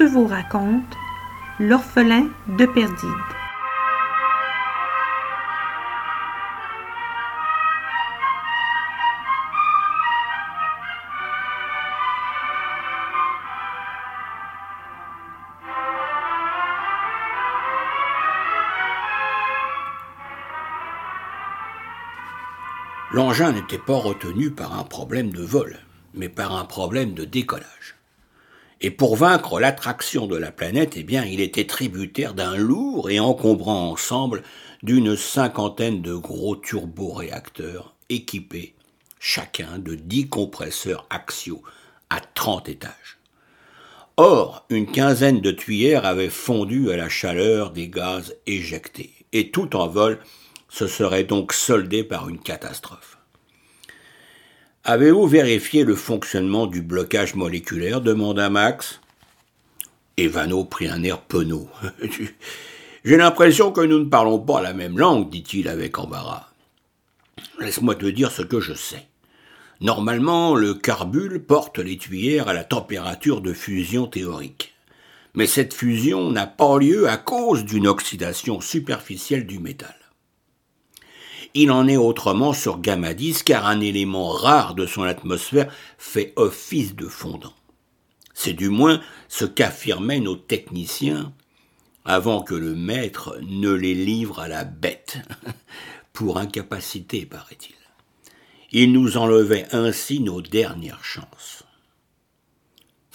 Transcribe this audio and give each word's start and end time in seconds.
Raconte 0.00 0.96
L'orphelin 1.60 2.28
de 2.48 2.66
Perdide. 2.66 3.08
L'engin 23.12 23.52
n'était 23.52 23.78
pas 23.78 23.94
retenu 23.94 24.50
par 24.50 24.76
un 24.76 24.82
problème 24.82 25.30
de 25.30 25.42
vol, 25.42 25.78
mais 26.14 26.28
par 26.28 26.56
un 26.56 26.64
problème 26.64 27.14
de 27.14 27.24
décollage. 27.24 27.94
Et 28.86 28.90
pour 28.90 29.16
vaincre 29.16 29.60
l'attraction 29.60 30.26
de 30.26 30.36
la 30.36 30.52
planète, 30.52 30.92
eh 30.98 31.04
bien, 31.04 31.24
il 31.24 31.40
était 31.40 31.66
tributaire 31.66 32.34
d'un 32.34 32.54
lourd 32.54 33.08
et 33.08 33.18
encombrant 33.18 33.90
ensemble 33.90 34.42
d'une 34.82 35.16
cinquantaine 35.16 36.02
de 36.02 36.12
gros 36.12 36.54
turboréacteurs 36.54 37.94
équipés 38.10 38.74
chacun 39.18 39.78
de 39.78 39.94
dix 39.94 40.28
compresseurs 40.28 41.06
axiaux 41.08 41.62
à 42.10 42.20
trente 42.20 42.68
étages. 42.68 43.16
Or, 44.18 44.66
une 44.68 44.84
quinzaine 44.84 45.40
de 45.40 45.50
tuyères 45.50 46.04
avaient 46.04 46.28
fondu 46.28 46.90
à 46.90 46.98
la 46.98 47.08
chaleur 47.08 47.70
des 47.70 47.88
gaz 47.88 48.36
éjectés, 48.46 49.14
et 49.32 49.50
tout 49.50 49.76
en 49.76 49.88
vol 49.88 50.18
se 50.68 50.86
serait 50.86 51.24
donc 51.24 51.54
soldé 51.54 52.04
par 52.04 52.28
une 52.28 52.38
catastrophe. 52.38 53.13
Avez-vous 54.86 55.26
vérifié 55.26 55.82
le 55.82 55.96
fonctionnement 55.96 56.66
du 56.66 56.82
blocage 56.82 57.34
moléculaire 57.34 58.02
demanda 58.02 58.50
Max. 58.50 59.00
Evano 60.18 60.66
prit 60.66 60.88
un 60.88 61.02
air 61.02 61.22
penaud. 61.22 61.70
J'ai 63.06 63.16
l'impression 63.16 63.72
que 63.72 63.80
nous 63.80 63.98
ne 63.98 64.10
parlons 64.10 64.38
pas 64.38 64.60
la 64.60 64.74
même 64.74 64.98
langue, 64.98 65.30
dit-il 65.30 65.68
avec 65.68 65.98
embarras. 65.98 66.50
Laisse-moi 67.60 67.94
te 67.94 68.04
dire 68.04 68.30
ce 68.30 68.42
que 68.42 68.60
je 68.60 68.74
sais. 68.74 69.06
Normalement, 69.80 70.54
le 70.54 70.74
carbule 70.74 71.42
porte 71.42 71.78
les 71.78 71.96
tuyères 71.96 72.48
à 72.48 72.52
la 72.52 72.64
température 72.64 73.40
de 73.40 73.54
fusion 73.54 74.06
théorique. 74.06 74.74
Mais 75.32 75.46
cette 75.46 75.72
fusion 75.72 76.30
n'a 76.30 76.46
pas 76.46 76.78
lieu 76.78 77.08
à 77.08 77.16
cause 77.16 77.64
d'une 77.64 77.86
oxydation 77.86 78.60
superficielle 78.60 79.46
du 79.46 79.60
métal. 79.60 79.96
Il 81.54 81.70
en 81.70 81.86
est 81.86 81.96
autrement 81.96 82.52
sur 82.52 82.78
10 82.78 83.44
car 83.44 83.66
un 83.66 83.80
élément 83.80 84.28
rare 84.28 84.74
de 84.74 84.86
son 84.86 85.04
atmosphère 85.04 85.72
fait 85.98 86.32
office 86.34 86.96
de 86.96 87.06
fondant. 87.06 87.54
C'est 88.34 88.54
du 88.54 88.68
moins 88.68 89.00
ce 89.28 89.44
qu'affirmaient 89.44 90.18
nos 90.18 90.34
techniciens 90.34 91.32
avant 92.04 92.42
que 92.42 92.54
le 92.54 92.74
maître 92.74 93.38
ne 93.42 93.70
les 93.70 93.94
livre 93.94 94.40
à 94.40 94.48
la 94.48 94.64
bête, 94.64 95.18
pour 96.12 96.38
incapacité, 96.38 97.24
paraît-il. 97.24 97.74
Il 98.72 98.92
nous 98.92 99.16
enlevait 99.16 99.66
ainsi 99.72 100.20
nos 100.20 100.42
dernières 100.42 101.04
chances. 101.04 101.64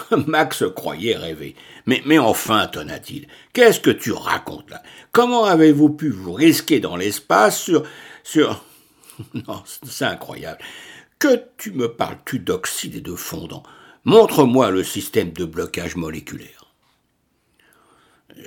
Max 0.27 0.63
croyait 0.75 1.17
rêver. 1.17 1.55
Mais 1.85 2.17
enfin, 2.17 2.67
tonna-t-il, 2.67 3.27
qu'est-ce 3.53 3.79
que 3.79 3.89
tu 3.89 4.11
racontes 4.11 4.69
là? 4.69 4.81
Comment 5.11 5.45
avez-vous 5.45 5.89
pu 5.89 6.09
vous 6.09 6.33
risquer 6.33 6.79
dans 6.79 6.95
l'espace 6.95 7.61
sur, 7.61 7.83
sur... 8.23 8.63
Non, 9.33 9.63
c'est 9.65 10.05
incroyable. 10.05 10.59
Que 11.19 11.43
tu 11.57 11.71
me 11.71 11.91
parles-tu 11.91 12.39
d'oxyde 12.39 12.95
et 12.95 13.01
de 13.01 13.15
fondant 13.15 13.63
Montre-moi 14.05 14.71
le 14.71 14.83
système 14.83 15.33
de 15.33 15.43
blocage 15.43 15.97
moléculaire. 15.97 16.73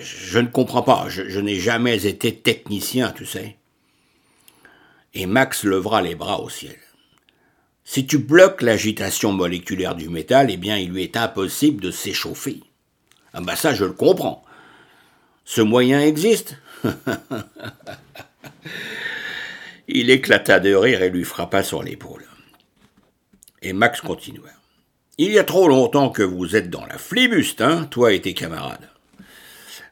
Je 0.01 0.39
ne 0.39 0.49
comprends 0.49 0.83
pas, 0.83 1.09
je, 1.11 1.39
n'ai 1.41 1.61
jamais 1.61 2.07
été 2.07 2.35
technicien, 2.35 3.13
tu 3.13 3.27
sais. 3.27 3.59
Et 5.13 5.27
Max 5.27 5.65
levera 5.65 6.01
les 6.01 6.15
bras 6.15 6.41
au 6.41 6.49
ciel. 6.49 6.79
Si 7.85 8.07
tu 8.07 8.17
bloques 8.17 8.63
l'agitation 8.63 9.33
moléculaire 9.33 9.95
du 9.95 10.09
métal, 10.09 10.51
eh 10.51 10.57
bien, 10.57 10.79
il 10.79 10.91
lui 10.91 11.03
est 11.03 11.19
impossible 11.19 11.83
de 11.83 11.91
s'échauffer. 11.91 12.61
Ah 13.35 13.41
ben 13.43 13.57
ça, 13.57 13.75
je 13.75 13.85
le 13.85 13.93
comprends. 13.93 14.45
Ce 15.45 15.61
moyen 15.61 16.01
existe 16.01 16.57
Il 19.95 20.09
éclata 20.09 20.59
de 20.59 20.75
rire 20.75 21.03
et 21.03 21.11
lui 21.11 21.23
frappa 21.23 21.63
sur 21.63 21.83
l'épaule. 21.83 22.25
Et 23.61 23.75
Max 23.75 24.01
continua. 24.01 24.49
Il 25.19 25.31
y 25.31 25.39
a 25.39 25.45
trop 25.45 25.69
longtemps 25.69 26.09
que 26.09 26.23
vous 26.23 26.57
êtes 26.57 26.71
dans 26.71 26.87
la 26.87 26.97
flibuste, 26.97 27.61
hein, 27.61 27.87
toi 27.91 28.15
et 28.15 28.23
tes 28.23 28.33
camarades. 28.33 28.89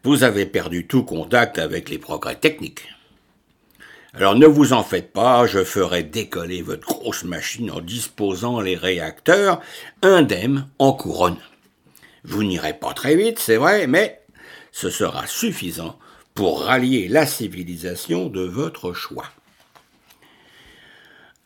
Vous 0.02 0.24
avez 0.24 0.46
perdu 0.46 0.86
tout 0.86 1.04
contact 1.04 1.58
avec 1.58 1.90
les 1.90 1.98
progrès 1.98 2.36
techniques. 2.36 2.88
Alors 4.14 4.36
ne 4.36 4.46
vous 4.46 4.72
en 4.72 4.82
faites 4.82 5.12
pas, 5.12 5.46
je 5.46 5.64
ferai 5.64 6.02
décoller 6.02 6.62
votre 6.62 6.88
grosse 6.88 7.24
machine 7.24 7.70
en 7.70 7.82
disposant 7.82 8.62
les 8.62 8.76
réacteurs 8.76 9.60
indemnes 10.00 10.66
en 10.78 10.94
couronne. 10.94 11.36
Vous 12.24 12.42
n'irez 12.42 12.72
pas 12.72 12.94
très 12.94 13.16
vite, 13.16 13.38
c'est 13.38 13.58
vrai, 13.58 13.86
mais 13.86 14.22
ce 14.72 14.88
sera 14.88 15.26
suffisant 15.26 15.98
pour 16.32 16.62
rallier 16.62 17.06
la 17.06 17.26
civilisation 17.26 18.30
de 18.30 18.40
votre 18.40 18.94
choix. 18.94 19.26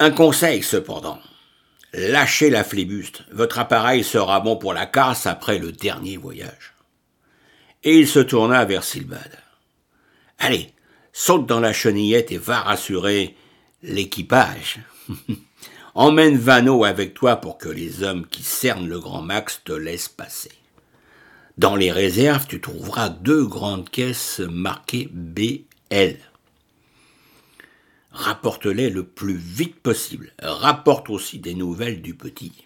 Un 0.01 0.11
conseil 0.11 0.63
cependant. 0.63 1.21
Lâchez 1.93 2.51
la 2.51 2.65
flibuste. 2.65 3.23
Votre 3.31 3.61
appareil 3.61 4.03
sera 4.03 4.41
bon 4.41 4.57
pour 4.57 4.75
la 4.75 4.87
casse 4.87 5.27
après 5.27 5.59
le 5.59 5.71
dernier 5.71 6.17
voyage. 6.17 6.75
Et 7.85 7.99
il 7.99 8.09
se 8.09 8.19
tourna 8.19 8.65
vers 8.65 8.83
Silbad. 8.83 9.39
Allez, 10.39 10.73
saute 11.13 11.47
dans 11.47 11.61
la 11.61 11.73
chenillette 11.73 12.33
et 12.33 12.39
va 12.39 12.61
rassurer 12.61 13.37
l'équipage. 13.83 14.81
Emmène 15.95 16.39
Vano 16.39 16.85
avec 16.85 17.15
toi 17.15 17.37
pour 17.37 17.57
que 17.57 17.69
les 17.69 18.03
hommes 18.03 18.27
qui 18.27 18.43
cernent 18.43 18.89
le 18.89 18.99
Grand 18.99 19.23
Max 19.23 19.63
te 19.65 19.73
laissent 19.73 20.09
passer. 20.09 20.51
Dans 21.57 21.77
les 21.77 21.93
réserves, 21.93 22.49
tu 22.49 22.61
trouveras 22.61 23.11
deux 23.11 23.47
grandes 23.47 23.89
caisses 23.89 24.41
marquées 24.41 25.09
BL 25.13 26.19
rapporte-les 28.15 28.91
le 28.91 29.05
plus 29.05 29.37
vite 29.37 29.81
possible. 29.81 30.33
Rapporte 30.41 31.11
aussi 31.11 31.39
des 31.41 31.55
nouvelles 31.55 32.01
du 32.01 32.15
petit. 32.15 32.65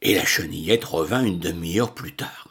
Et 0.00 0.14
la 0.14 0.24
chenillette 0.24 0.84
revint 0.84 1.24
une 1.24 1.40
demi-heure 1.40 1.94
plus 1.94 2.14
tard. 2.14 2.48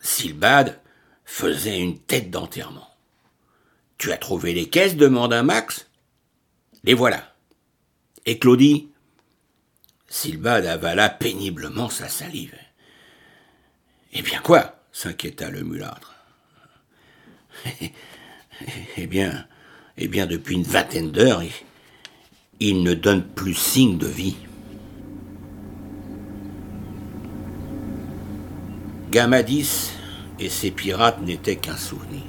Silbad 0.00 0.80
faisait 1.24 1.78
une 1.78 1.98
tête 1.98 2.30
d'enterrement. 2.30 2.88
Tu 3.98 4.10
as 4.12 4.16
trouvé 4.16 4.54
les 4.54 4.68
caisses? 4.68 4.96
demanda 4.96 5.42
Max. 5.42 5.88
Les 6.84 6.94
voilà. 6.94 7.34
Et 8.24 8.38
Claudie? 8.38 8.90
Silbad 10.08 10.64
avala 10.64 11.10
péniblement 11.10 11.90
sa 11.90 12.08
salive. 12.08 12.56
Eh 14.12 14.22
bien 14.22 14.40
quoi? 14.40 14.80
s'inquiéta 14.92 15.50
le 15.50 15.62
mulâtre. 15.62 16.14
Eh 18.96 19.06
bien, 19.06 19.44
eh 19.98 20.08
bien, 20.08 20.26
depuis 20.26 20.54
une 20.54 20.62
vingtaine 20.62 21.10
d'heures, 21.10 21.42
il 22.60 22.82
ne 22.82 22.94
donne 22.94 23.22
plus 23.22 23.54
signe 23.54 23.98
de 23.98 24.06
vie. 24.06 24.36
Gamadis 29.10 29.92
et 30.38 30.48
ses 30.48 30.70
pirates 30.70 31.22
n'étaient 31.22 31.56
qu'un 31.56 31.76
souvenir. 31.76 32.24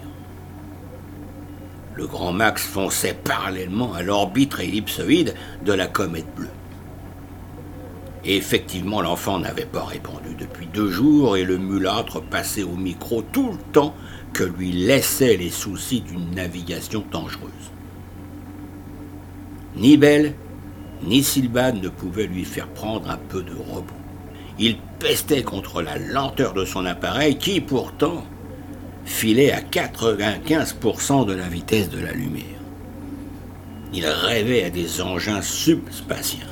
Le 1.96 2.06
grand 2.06 2.32
Max 2.32 2.66
fonçait 2.66 3.16
parallèlement 3.16 3.94
à 3.94 4.04
l'orbite 4.04 4.60
ellipsoïde 4.60 5.34
de 5.66 5.74
la 5.74 5.88
comète 5.88 6.34
bleue. 6.36 6.50
Et 8.24 8.36
effectivement, 8.36 9.02
l'enfant 9.02 9.40
n'avait 9.40 9.66
pas 9.66 9.84
répondu 9.86 10.36
depuis 10.38 10.68
deux 10.68 10.92
jours 10.92 11.38
et 11.38 11.44
le 11.44 11.58
mulâtre 11.58 12.22
passait 12.22 12.64
au 12.64 12.76
micro 12.76 13.22
tout 13.22 13.52
le 13.52 13.72
temps 13.72 13.96
lui 14.44 14.72
laissaient 14.72 15.38
les 15.38 15.50
soucis 15.50 16.02
d'une 16.02 16.32
navigation 16.32 17.04
dangereuse. 17.12 17.52
Ni 19.76 19.98
Belle, 19.98 20.34
ni 21.04 21.24
Silbad 21.24 21.82
ne 21.82 21.90
pouvaient 21.90 22.28
lui 22.28 22.46
faire 22.46 22.68
prendre 22.68 23.10
un 23.10 23.18
peu 23.18 23.44
de 23.44 23.54
repos. 23.54 23.94
Il 24.60 24.78
pestait 25.00 25.44
contre 25.44 25.82
la 25.82 25.98
lenteur 25.98 26.54
de 26.54 26.66
son 26.66 26.86
appareil 26.86 27.38
qui, 27.38 27.62
pourtant, 27.62 28.26
filait 29.06 29.52
à 29.52 29.62
95% 29.62 31.26
de 31.26 31.34
la 31.34 31.48
vitesse 31.48 31.90
de 31.90 32.00
la 32.00 32.12
lumière. 32.12 32.44
Il 33.94 34.06
rêvait 34.06 34.64
à 34.64 34.70
des 34.70 35.02
engins 35.02 35.42
subspatiens. 35.42 36.48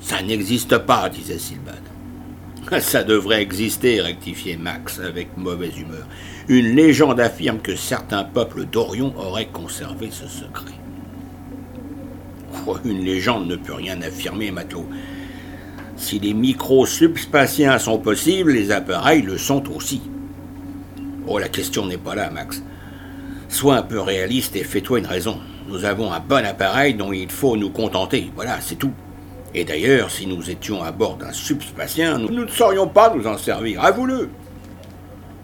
Ça 0.00 0.22
n'existe 0.22 0.78
pas, 0.78 1.08
disait 1.08 1.38
Silbad. 1.38 1.82
Ça 2.80 3.04
devrait 3.04 3.42
exister, 3.42 4.00
rectifiait 4.00 4.56
Max 4.56 5.00
avec 5.00 5.36
mauvaise 5.36 5.78
humeur. 5.78 6.06
Une 6.48 6.74
légende 6.74 7.20
affirme 7.20 7.58
que 7.58 7.76
certains 7.76 8.24
peuples 8.24 8.64
d'Orion 8.64 9.14
auraient 9.16 9.46
conservé 9.46 10.10
ce 10.10 10.26
secret. 10.26 10.74
Une 12.84 13.04
légende 13.04 13.46
ne 13.46 13.56
peut 13.56 13.74
rien 13.74 14.00
affirmer, 14.02 14.50
matelot. 14.50 14.88
Si 15.96 16.18
les 16.18 16.34
micros 16.34 16.86
subspaciens 16.86 17.78
sont 17.78 17.98
possibles, 17.98 18.52
les 18.52 18.70
appareils 18.72 19.22
le 19.22 19.38
sont 19.38 19.62
aussi. 19.74 20.02
Oh, 21.26 21.38
la 21.38 21.48
question 21.48 21.86
n'est 21.86 21.96
pas 21.96 22.14
là, 22.14 22.30
Max. 22.30 22.62
Sois 23.48 23.76
un 23.76 23.82
peu 23.82 24.00
réaliste 24.00 24.56
et 24.56 24.64
fais-toi 24.64 24.98
une 24.98 25.06
raison. 25.06 25.38
Nous 25.68 25.84
avons 25.84 26.10
un 26.10 26.20
bon 26.20 26.44
appareil 26.44 26.94
dont 26.94 27.12
il 27.12 27.30
faut 27.30 27.56
nous 27.56 27.70
contenter. 27.70 28.32
Voilà, 28.34 28.60
c'est 28.60 28.74
tout. 28.74 28.92
Et 29.54 29.64
d'ailleurs, 29.64 30.10
si 30.10 30.26
nous 30.26 30.50
étions 30.50 30.82
à 30.82 30.90
bord 30.90 31.16
d'un 31.16 31.32
subspatien, 31.32 32.18
nous, 32.18 32.30
ne 32.30 32.46
saurions 32.48 32.88
pas 32.88 33.14
nous 33.14 33.26
en 33.26 33.38
servir. 33.38 33.84
Avoue-le. 33.84 34.30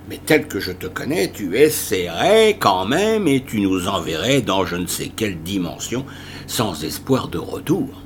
Mais 0.08 0.19
tel 0.25 0.49
que 0.49 0.58
je 0.58 0.72
te 0.72 0.87
connais, 0.87 1.31
tu 1.31 1.56
essaierais 1.58 2.56
quand 2.58 2.87
même 2.87 3.28
et 3.28 3.44
tu 3.44 3.60
nous 3.60 3.88
enverrais 3.88 4.40
dans 4.40 4.64
je 4.64 4.76
ne 4.76 4.87
sais 4.87 5.08
quelle 5.14 5.43
dimension 5.43 6.06
sans 6.46 6.82
espoir 6.82 7.28
de 7.28 7.37
retour. 7.37 8.02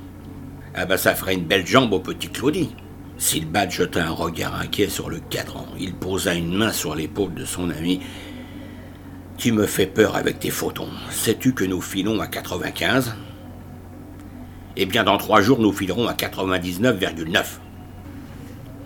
Ah 0.75 0.85
ben 0.85 0.97
ça 0.97 1.15
ferait 1.15 1.35
une 1.35 1.45
belle 1.45 1.65
jambe 1.65 1.93
au 1.93 1.99
petit 1.99 2.27
Claudie. 2.27 2.75
Silbad 3.17 3.71
jeta 3.71 4.05
un 4.05 4.11
regard 4.11 4.59
inquiet 4.59 4.89
sur 4.89 5.09
le 5.09 5.19
cadran. 5.19 5.65
Il 5.79 5.93
posa 5.93 6.33
une 6.33 6.53
main 6.53 6.73
sur 6.73 6.93
l'épaule 6.93 7.33
de 7.35 7.45
son 7.45 7.69
ami. 7.69 8.01
Tu 9.37 9.53
me 9.53 9.65
fais 9.65 9.87
peur 9.87 10.17
avec 10.17 10.39
tes 10.39 10.49
photons. 10.49 10.89
Sais-tu 11.09 11.53
que 11.53 11.63
nous 11.63 11.79
filons 11.79 12.19
à 12.19 12.27
95 12.27 13.15
Eh 14.75 14.85
bien, 14.85 15.03
dans 15.03 15.17
trois 15.17 15.41
jours, 15.41 15.59
nous 15.59 15.71
filerons 15.71 16.07
à 16.07 16.13
99,9. 16.13 17.43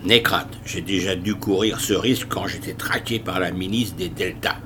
N'aie 0.04 0.22
j'ai 0.64 0.80
déjà 0.80 1.16
dû 1.16 1.34
courir 1.34 1.80
ce 1.80 1.92
risque 1.92 2.28
quand 2.28 2.46
j'étais 2.46 2.74
traqué 2.74 3.18
par 3.18 3.40
la 3.40 3.50
milice 3.50 3.96
des 3.96 4.08
Deltas, 4.08 4.58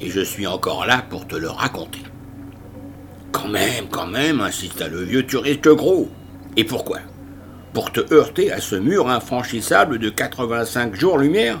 et 0.00 0.08
je 0.08 0.20
suis 0.20 0.46
encore 0.46 0.86
là 0.86 1.04
pour 1.08 1.26
te 1.26 1.34
le 1.34 1.50
raconter. 1.50 2.02
Quand 3.32 3.48
même, 3.48 3.88
quand 3.90 4.06
même, 4.06 4.40
insista 4.40 4.88
le 4.88 5.02
vieux, 5.02 5.26
tu 5.26 5.36
risques 5.36 5.68
gros. 5.68 6.08
Et 6.56 6.64
pourquoi? 6.64 7.00
Pour 7.72 7.92
te 7.92 8.12
heurter 8.12 8.52
à 8.52 8.60
ce 8.60 8.76
mur 8.76 9.08
infranchissable 9.08 9.98
de 9.98 10.10
85 10.10 10.94
jours-lumière? 10.94 11.60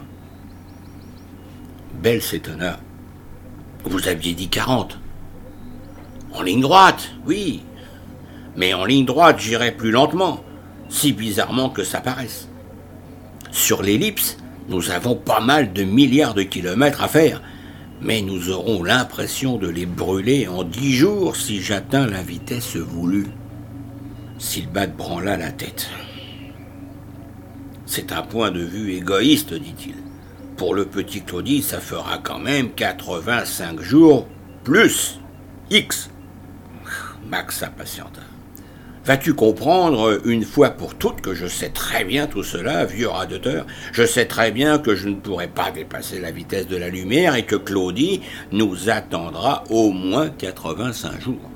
Belle 1.94 2.22
s'étonna. 2.22 2.78
Vous 3.84 4.08
aviez 4.08 4.34
dit 4.34 4.48
40. 4.48 4.98
En 6.32 6.42
ligne 6.42 6.60
droite, 6.60 7.10
oui. 7.26 7.62
Mais 8.56 8.74
en 8.74 8.84
ligne 8.84 9.04
droite, 9.04 9.38
j'irai 9.38 9.72
plus 9.72 9.90
lentement, 9.90 10.44
si 10.88 11.12
bizarrement 11.12 11.68
que 11.68 11.84
ça 11.84 12.00
paraisse. 12.00 12.47
Sur 13.50 13.82
l'ellipse, 13.82 14.36
nous 14.68 14.90
avons 14.90 15.14
pas 15.14 15.40
mal 15.40 15.72
de 15.72 15.82
milliards 15.82 16.34
de 16.34 16.42
kilomètres 16.42 17.02
à 17.02 17.08
faire, 17.08 17.42
mais 18.00 18.22
nous 18.22 18.50
aurons 18.50 18.82
l'impression 18.82 19.56
de 19.56 19.68
les 19.68 19.86
brûler 19.86 20.46
en 20.46 20.62
dix 20.62 20.94
jours 20.94 21.36
si 21.36 21.60
j'atteins 21.60 22.06
la 22.06 22.22
vitesse 22.22 22.76
voulue. 22.76 23.28
Silbad 24.38 24.96
branla 24.96 25.36
la 25.36 25.50
tête. 25.50 25.88
C'est 27.86 28.12
un 28.12 28.22
point 28.22 28.50
de 28.50 28.60
vue 28.60 28.92
égoïste, 28.92 29.54
dit-il. 29.54 29.94
Pour 30.56 30.74
le 30.74 30.84
petit 30.84 31.22
Claudie, 31.22 31.62
ça 31.62 31.80
fera 31.80 32.18
quand 32.18 32.38
même 32.38 32.70
85 32.70 33.80
jours 33.80 34.26
plus 34.62 35.18
X. 35.70 36.10
Max 37.28 37.58
s'impatienta. 37.58 38.20
Vas-tu 39.04 39.32
comprendre 39.32 40.20
une 40.26 40.44
fois 40.44 40.70
pour 40.70 40.94
toutes 40.94 41.22
que 41.22 41.34
je 41.34 41.46
sais 41.46 41.70
très 41.70 42.04
bien 42.04 42.26
tout 42.26 42.42
cela, 42.42 42.84
vieux 42.84 43.08
radoteur? 43.08 43.64
Je 43.92 44.04
sais 44.04 44.26
très 44.26 44.50
bien 44.50 44.78
que 44.78 44.94
je 44.94 45.08
ne 45.08 45.14
pourrai 45.14 45.48
pas 45.48 45.70
dépasser 45.70 46.20
la 46.20 46.30
vitesse 46.30 46.66
de 46.66 46.76
la 46.76 46.90
lumière 46.90 47.34
et 47.34 47.46
que 47.46 47.56
Claudie 47.56 48.20
nous 48.52 48.90
attendra 48.90 49.64
au 49.70 49.90
moins 49.92 50.28
85 50.28 51.20
jours. 51.22 51.50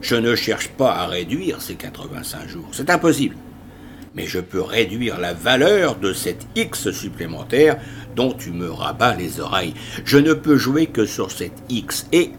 Je 0.00 0.16
ne 0.16 0.34
cherche 0.34 0.68
pas 0.70 0.92
à 0.92 1.06
réduire 1.06 1.62
ces 1.62 1.74
85 1.76 2.48
jours, 2.48 2.68
c'est 2.72 2.90
impossible. 2.90 3.36
Mais 4.16 4.26
je 4.26 4.40
peux 4.40 4.60
réduire 4.60 5.20
la 5.20 5.32
valeur 5.32 5.96
de 5.96 6.12
cet 6.12 6.46
X 6.56 6.90
supplémentaire 6.90 7.76
dont 8.16 8.32
tu 8.32 8.50
me 8.50 8.70
rabats 8.70 9.14
les 9.14 9.40
oreilles. 9.40 9.74
Je 10.04 10.18
ne 10.18 10.32
peux 10.32 10.56
jouer 10.56 10.86
que 10.86 11.06
sur 11.06 11.30
cet 11.30 11.52
X 11.68 12.06
et, 12.12 12.32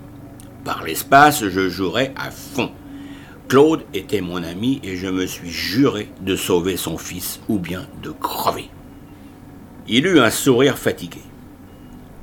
par 0.65 0.83
l'espace, 0.83 1.47
je 1.47 1.69
jouerai 1.69 2.11
à 2.17 2.29
fond. 2.29 2.71
Claude 3.47 3.83
était 3.93 4.21
mon 4.21 4.43
ami 4.43 4.79
et 4.83 4.95
je 4.95 5.07
me 5.07 5.25
suis 5.25 5.51
juré 5.51 6.09
de 6.21 6.35
sauver 6.35 6.77
son 6.77 6.97
fils 6.97 7.39
ou 7.49 7.59
bien 7.59 7.87
de 8.01 8.09
crever. 8.09 8.69
Il 9.87 10.07
eut 10.07 10.19
un 10.19 10.29
sourire 10.29 10.77
fatigué. 10.77 11.21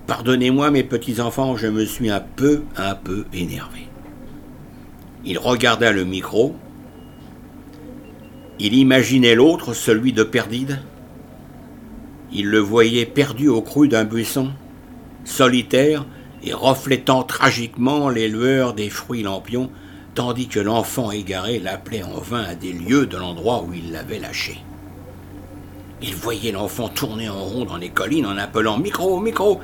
Pardonnez-moi 0.06 0.70
mes 0.70 0.82
petits-enfants, 0.82 1.56
je 1.56 1.68
me 1.68 1.84
suis 1.84 2.10
un 2.10 2.20
peu, 2.20 2.62
un 2.76 2.94
peu 2.94 3.26
énervé. 3.32 3.86
Il 5.24 5.38
regarda 5.38 5.92
le 5.92 6.04
micro. 6.04 6.56
Il 8.58 8.74
imaginait 8.74 9.34
l'autre, 9.34 9.74
celui 9.74 10.12
de 10.12 10.24
Perdide. 10.24 10.80
Il 12.32 12.46
le 12.46 12.58
voyait 12.58 13.06
perdu 13.06 13.48
au 13.48 13.60
creux 13.60 13.88
d'un 13.88 14.04
buisson, 14.04 14.50
solitaire 15.24 16.06
et 16.42 16.54
reflétant 16.54 17.22
tragiquement 17.22 18.08
les 18.08 18.28
lueurs 18.28 18.72
des 18.72 18.88
fruits 18.88 19.22
lampions 19.22 19.70
tandis 20.14 20.48
que 20.48 20.60
l'enfant 20.60 21.10
égaré 21.10 21.58
l'appelait 21.58 22.02
en 22.02 22.20
vain 22.20 22.42
à 22.42 22.54
des 22.54 22.72
lieux 22.72 23.06
de 23.06 23.16
l'endroit 23.16 23.62
où 23.62 23.72
il 23.72 23.92
l'avait 23.92 24.18
lâché. 24.18 24.58
Il 26.02 26.14
voyait 26.14 26.52
l'enfant 26.52 26.88
tourner 26.88 27.28
en 27.28 27.42
rond 27.44 27.64
dans 27.64 27.76
les 27.76 27.90
collines 27.90 28.26
en 28.26 28.38
appelant 28.38 28.78
Micro, 28.78 29.20
micro, 29.20 29.60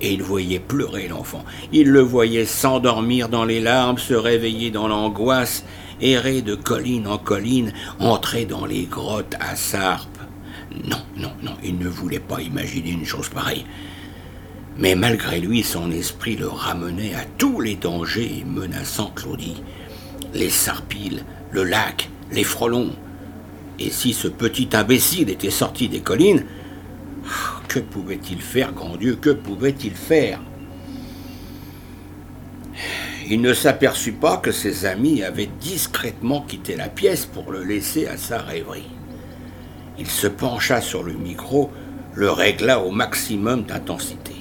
et 0.00 0.12
il 0.12 0.22
voyait 0.22 0.60
pleurer 0.60 1.08
l'enfant. 1.08 1.44
Il 1.72 1.90
le 1.90 2.00
voyait 2.00 2.46
s'endormir 2.46 3.28
dans 3.28 3.44
les 3.44 3.60
larmes, 3.60 3.98
se 3.98 4.14
réveiller 4.14 4.70
dans 4.70 4.88
l'angoisse, 4.88 5.64
errer 6.00 6.42
de 6.42 6.54
colline 6.54 7.06
en 7.06 7.18
colline, 7.18 7.72
entrer 7.98 8.46
dans 8.46 8.64
les 8.64 8.84
grottes 8.84 9.34
à 9.40 9.56
Sarpe. 9.56 10.18
Non, 10.88 11.02
non, 11.16 11.32
non, 11.42 11.56
il 11.62 11.78
ne 11.78 11.88
voulait 11.88 12.20
pas 12.20 12.40
imaginer 12.40 12.92
une 12.92 13.04
chose 13.04 13.28
pareille. 13.28 13.66
Mais 14.78 14.94
malgré 14.94 15.40
lui, 15.40 15.62
son 15.62 15.90
esprit 15.90 16.36
le 16.36 16.48
ramenait 16.48 17.14
à 17.14 17.24
tous 17.36 17.60
les 17.60 17.74
dangers 17.74 18.44
menaçant 18.46 19.12
Claudie 19.14 19.62
les 20.34 20.50
sarpilles, 20.50 21.24
le 21.50 21.64
lac, 21.64 22.08
les 22.32 22.44
frelons. 22.44 22.92
Et 23.78 23.90
si 23.90 24.12
ce 24.12 24.28
petit 24.28 24.68
imbécile 24.72 25.30
était 25.30 25.50
sorti 25.50 25.88
des 25.88 26.00
collines, 26.00 26.44
que 27.68 27.80
pouvait-il 27.80 28.40
faire, 28.40 28.72
grand 28.72 28.96
Dieu, 28.96 29.16
que 29.16 29.30
pouvait-il 29.30 29.94
faire? 29.94 30.40
Il 33.28 33.40
ne 33.40 33.54
s'aperçut 33.54 34.12
pas 34.12 34.38
que 34.38 34.50
ses 34.50 34.86
amis 34.86 35.22
avaient 35.22 35.50
discrètement 35.60 36.42
quitté 36.42 36.74
la 36.74 36.88
pièce 36.88 37.26
pour 37.26 37.52
le 37.52 37.62
laisser 37.62 38.06
à 38.06 38.16
sa 38.16 38.38
rêverie. 38.38 38.90
Il 39.98 40.08
se 40.08 40.26
pencha 40.26 40.80
sur 40.80 41.04
le 41.04 41.12
micro, 41.12 41.70
le 42.14 42.30
régla 42.30 42.80
au 42.80 42.90
maximum 42.90 43.62
d'intensité. 43.62 44.34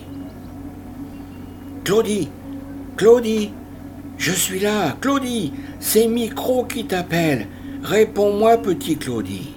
Claudie 1.83 2.29
Claudie 2.97 3.51
je 4.19 4.33
suis 4.33 4.59
là, 4.59 4.97
Claudie, 4.99 5.53
c'est 5.79 6.07
Micro 6.07 6.65
qui 6.65 6.85
t'appelle. 6.85 7.47
Réponds-moi, 7.81 8.57
petit 8.57 8.97
Claudie. 8.97 9.53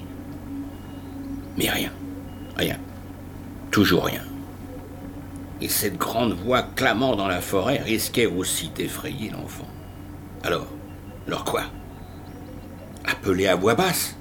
Mais 1.59 1.69
rien, 1.69 1.91
rien, 2.57 2.79
toujours 3.73 4.05
rien. 4.05 4.23
Et 5.61 5.69
cette 5.69 5.99
grande 5.99 6.35
voix 6.35 6.63
clamant 6.63 7.17
dans 7.17 7.27
la 7.27 7.41
forêt 7.41 7.79
risquait 7.79 8.27
aussi 8.27 8.71
d'effrayer 8.71 9.31
l'enfant. 9.31 9.67
Alors, 10.45 10.69
alors 11.27 11.45
quoi? 11.45 11.65
Appeler 13.05 13.49
à 13.49 13.57
voix 13.57 13.75
basse? 13.75 14.17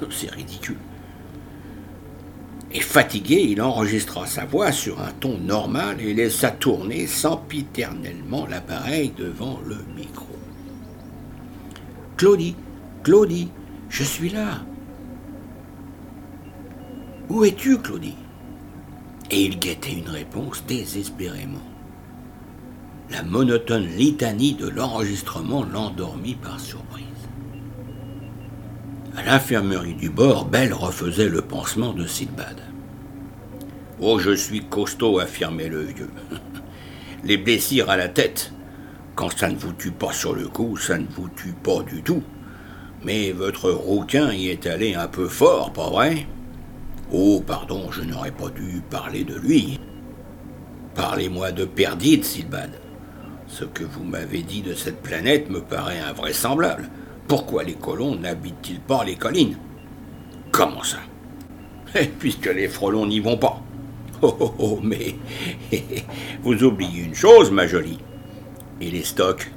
C'est 0.10 0.30
ridicule. 0.30 0.78
Et 2.76 2.80
fatigué, 2.80 3.40
il 3.40 3.62
enregistra 3.62 4.26
sa 4.26 4.44
voix 4.44 4.72
sur 4.72 5.00
un 5.00 5.12
ton 5.20 5.38
normal 5.38 6.00
et 6.00 6.12
laissa 6.12 6.50
tourner 6.50 7.06
sempiternellement 7.06 8.46
l'appareil 8.46 9.12
devant 9.16 9.60
le 9.64 9.76
micro. 9.96 10.26
Claudie, 12.16 12.56
Claudie, 13.04 13.48
je 13.88 14.02
suis 14.02 14.30
là. 14.30 14.62
Où 17.28 17.44
es-tu, 17.44 17.78
Claudie? 17.78 18.16
Et 19.30 19.44
il 19.44 19.60
guettait 19.60 19.92
une 19.92 20.10
réponse 20.10 20.64
désespérément. 20.66 21.62
La 23.10 23.22
monotone 23.22 23.86
litanie 23.86 24.54
de 24.54 24.68
l'enregistrement 24.68 25.64
l'endormit 25.64 26.34
par 26.34 26.58
surprise. 26.58 27.13
À 29.16 29.22
l'infirmerie 29.22 29.94
du 29.94 30.10
bord, 30.10 30.44
Belle 30.44 30.72
refaisait 30.72 31.28
le 31.28 31.40
pansement 31.40 31.92
de 31.92 32.04
Silbad. 32.04 32.60
Oh, 34.00 34.18
je 34.18 34.34
suis 34.34 34.64
costaud, 34.64 35.20
affirmait 35.20 35.68
le 35.68 35.82
vieux. 35.82 36.10
Les 37.22 37.36
blessures 37.36 37.90
à 37.90 37.96
la 37.96 38.08
tête, 38.08 38.52
quand 39.14 39.30
ça 39.36 39.48
ne 39.48 39.56
vous 39.56 39.72
tue 39.72 39.92
pas 39.92 40.12
sur 40.12 40.34
le 40.34 40.48
coup, 40.48 40.76
ça 40.76 40.98
ne 40.98 41.06
vous 41.06 41.28
tue 41.28 41.52
pas 41.52 41.84
du 41.84 42.02
tout. 42.02 42.24
Mais 43.04 43.30
votre 43.30 43.70
rouquin 43.70 44.32
y 44.32 44.48
est 44.48 44.66
allé 44.66 44.94
un 44.94 45.06
peu 45.06 45.28
fort, 45.28 45.72
pas 45.72 45.90
vrai? 45.90 46.26
Oh, 47.12 47.40
pardon, 47.46 47.92
je 47.92 48.02
n'aurais 48.02 48.32
pas 48.32 48.48
dû 48.48 48.82
parler 48.90 49.22
de 49.22 49.36
lui. 49.36 49.78
Parlez-moi 50.96 51.52
de 51.52 51.64
Perdide, 51.64 52.24
Silbad. 52.24 52.70
Ce 53.46 53.64
que 53.64 53.84
vous 53.84 54.02
m'avez 54.02 54.42
dit 54.42 54.62
de 54.62 54.74
cette 54.74 55.02
planète 55.02 55.50
me 55.50 55.60
paraît 55.60 56.00
invraisemblable. 56.00 56.90
Pourquoi 57.28 57.64
les 57.64 57.74
colons 57.74 58.16
n'habitent-ils 58.16 58.80
pas 58.80 59.04
les 59.04 59.16
collines? 59.16 59.56
Comment 60.50 60.82
ça? 60.82 60.98
Eh, 61.94 62.06
Puisque 62.06 62.46
les 62.46 62.68
frelons 62.68 63.06
n'y 63.06 63.20
vont 63.20 63.38
pas. 63.38 63.62
Oh, 64.22 64.36
oh, 64.40 64.54
oh, 64.58 64.80
mais 64.82 65.16
vous 66.42 66.64
oubliez 66.64 67.02
une 67.02 67.14
chose, 67.14 67.50
ma 67.50 67.66
jolie. 67.66 67.98
Et 68.80 68.90
les 68.90 69.02
stocks? 69.02 69.50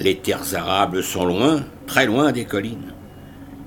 Les 0.00 0.18
terres 0.18 0.54
arables 0.54 1.02
sont 1.02 1.26
loin, 1.26 1.64
très 1.86 2.06
loin 2.06 2.32
des 2.32 2.44
collines. 2.44 2.94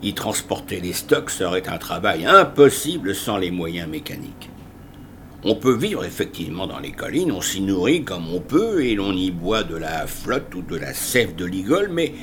Y 0.02 0.14
transporter 0.14 0.80
les 0.80 0.94
stocks 0.94 1.30
serait 1.30 1.68
un 1.68 1.78
travail 1.78 2.26
impossible 2.26 3.14
sans 3.14 3.38
les 3.38 3.52
moyens 3.52 3.88
mécaniques. 3.88 4.50
On 5.44 5.56
peut 5.56 5.76
vivre 5.76 6.06
effectivement 6.06 6.68
dans 6.68 6.80
les 6.80 6.92
collines, 6.92 7.32
on 7.32 7.42
s'y 7.42 7.62
nourrit 7.62 8.04
comme 8.04 8.32
on 8.32 8.40
peut 8.40 8.84
et 8.84 8.96
l'on 8.96 9.12
y 9.14 9.32
boit 9.32 9.64
de 9.64 9.76
la 9.76 10.06
flotte 10.06 10.54
ou 10.54 10.62
de 10.62 10.76
la 10.76 10.94
sève 10.94 11.36
de 11.36 11.46
ligole, 11.46 11.90
mais, 11.92 12.14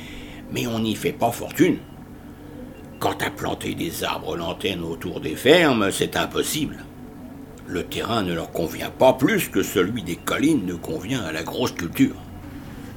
mais 0.51 0.67
on 0.67 0.79
n'y 0.79 0.95
fait 0.95 1.13
pas 1.13 1.31
fortune. 1.31 1.77
Quant 2.99 3.17
à 3.25 3.29
planter 3.29 3.75
des 3.75 4.03
arbres 4.03 4.35
lanternes 4.35 4.83
autour 4.83 5.21
des 5.21 5.35
fermes, 5.35 5.91
c'est 5.91 6.17
impossible. 6.17 6.83
Le 7.67 7.83
terrain 7.83 8.23
ne 8.23 8.33
leur 8.33 8.51
convient 8.51 8.89
pas 8.89 9.13
plus 9.13 9.47
que 9.47 9.63
celui 9.63 10.03
des 10.03 10.15
collines 10.15 10.65
ne 10.65 10.73
convient 10.73 11.21
à 11.21 11.31
la 11.31 11.43
grosse 11.43 11.71
culture. 11.71 12.15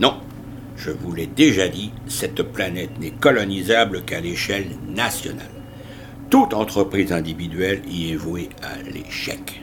Non, 0.00 0.16
je 0.76 0.90
vous 0.90 1.14
l'ai 1.14 1.26
déjà 1.26 1.68
dit, 1.68 1.92
cette 2.08 2.42
planète 2.42 2.98
n'est 2.98 3.10
colonisable 3.10 4.02
qu'à 4.02 4.20
l'échelle 4.20 4.70
nationale. 4.88 5.46
Toute 6.30 6.54
entreprise 6.54 7.12
individuelle 7.12 7.82
y 7.86 8.10
est 8.10 8.16
vouée 8.16 8.48
à 8.62 8.82
l'échec. 8.90 9.62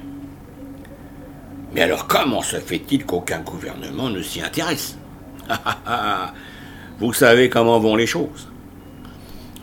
Mais 1.74 1.82
alors 1.82 2.08
comment 2.08 2.42
se 2.42 2.58
fait-il 2.58 3.06
qu'aucun 3.06 3.40
gouvernement 3.40 4.10
ne 4.10 4.22
s'y 4.22 4.42
intéresse? 4.42 4.98
Vous 7.00 7.14
savez 7.14 7.50
comment 7.50 7.80
vont 7.80 7.96
les 7.96 8.06
choses. 8.06 8.50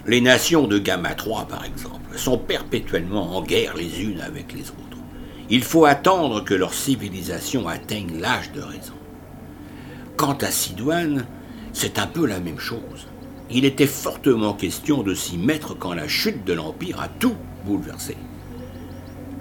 Les 0.06 0.22
nations 0.22 0.66
de 0.66 0.78
Gamma 0.78 1.14
3, 1.14 1.46
par 1.48 1.66
exemple, 1.66 2.16
sont 2.16 2.38
perpétuellement 2.38 3.36
en 3.36 3.42
guerre 3.42 3.76
les 3.76 4.02
unes 4.02 4.22
avec 4.22 4.54
les 4.54 4.70
autres. 4.70 4.96
Il 5.50 5.62
faut 5.62 5.84
attendre 5.84 6.42
que 6.42 6.54
leur 6.54 6.72
civilisation 6.72 7.68
atteigne 7.68 8.18
l'âge 8.18 8.52
de 8.52 8.62
raison. 8.62 8.94
Quant 10.16 10.38
à 10.40 10.50
Sidoine, 10.50 11.26
c'est 11.74 11.98
un 11.98 12.06
peu 12.06 12.24
la 12.24 12.40
même 12.40 12.58
chose. 12.58 13.06
Il 13.50 13.66
était 13.66 13.86
fortement 13.86 14.54
question 14.54 15.02
de 15.02 15.12
s'y 15.12 15.36
mettre 15.36 15.78
quand 15.78 15.92
la 15.92 16.08
chute 16.08 16.46
de 16.46 16.54
l'Empire 16.54 17.02
a 17.02 17.08
tout 17.08 17.36
bouleversé. 17.66 18.16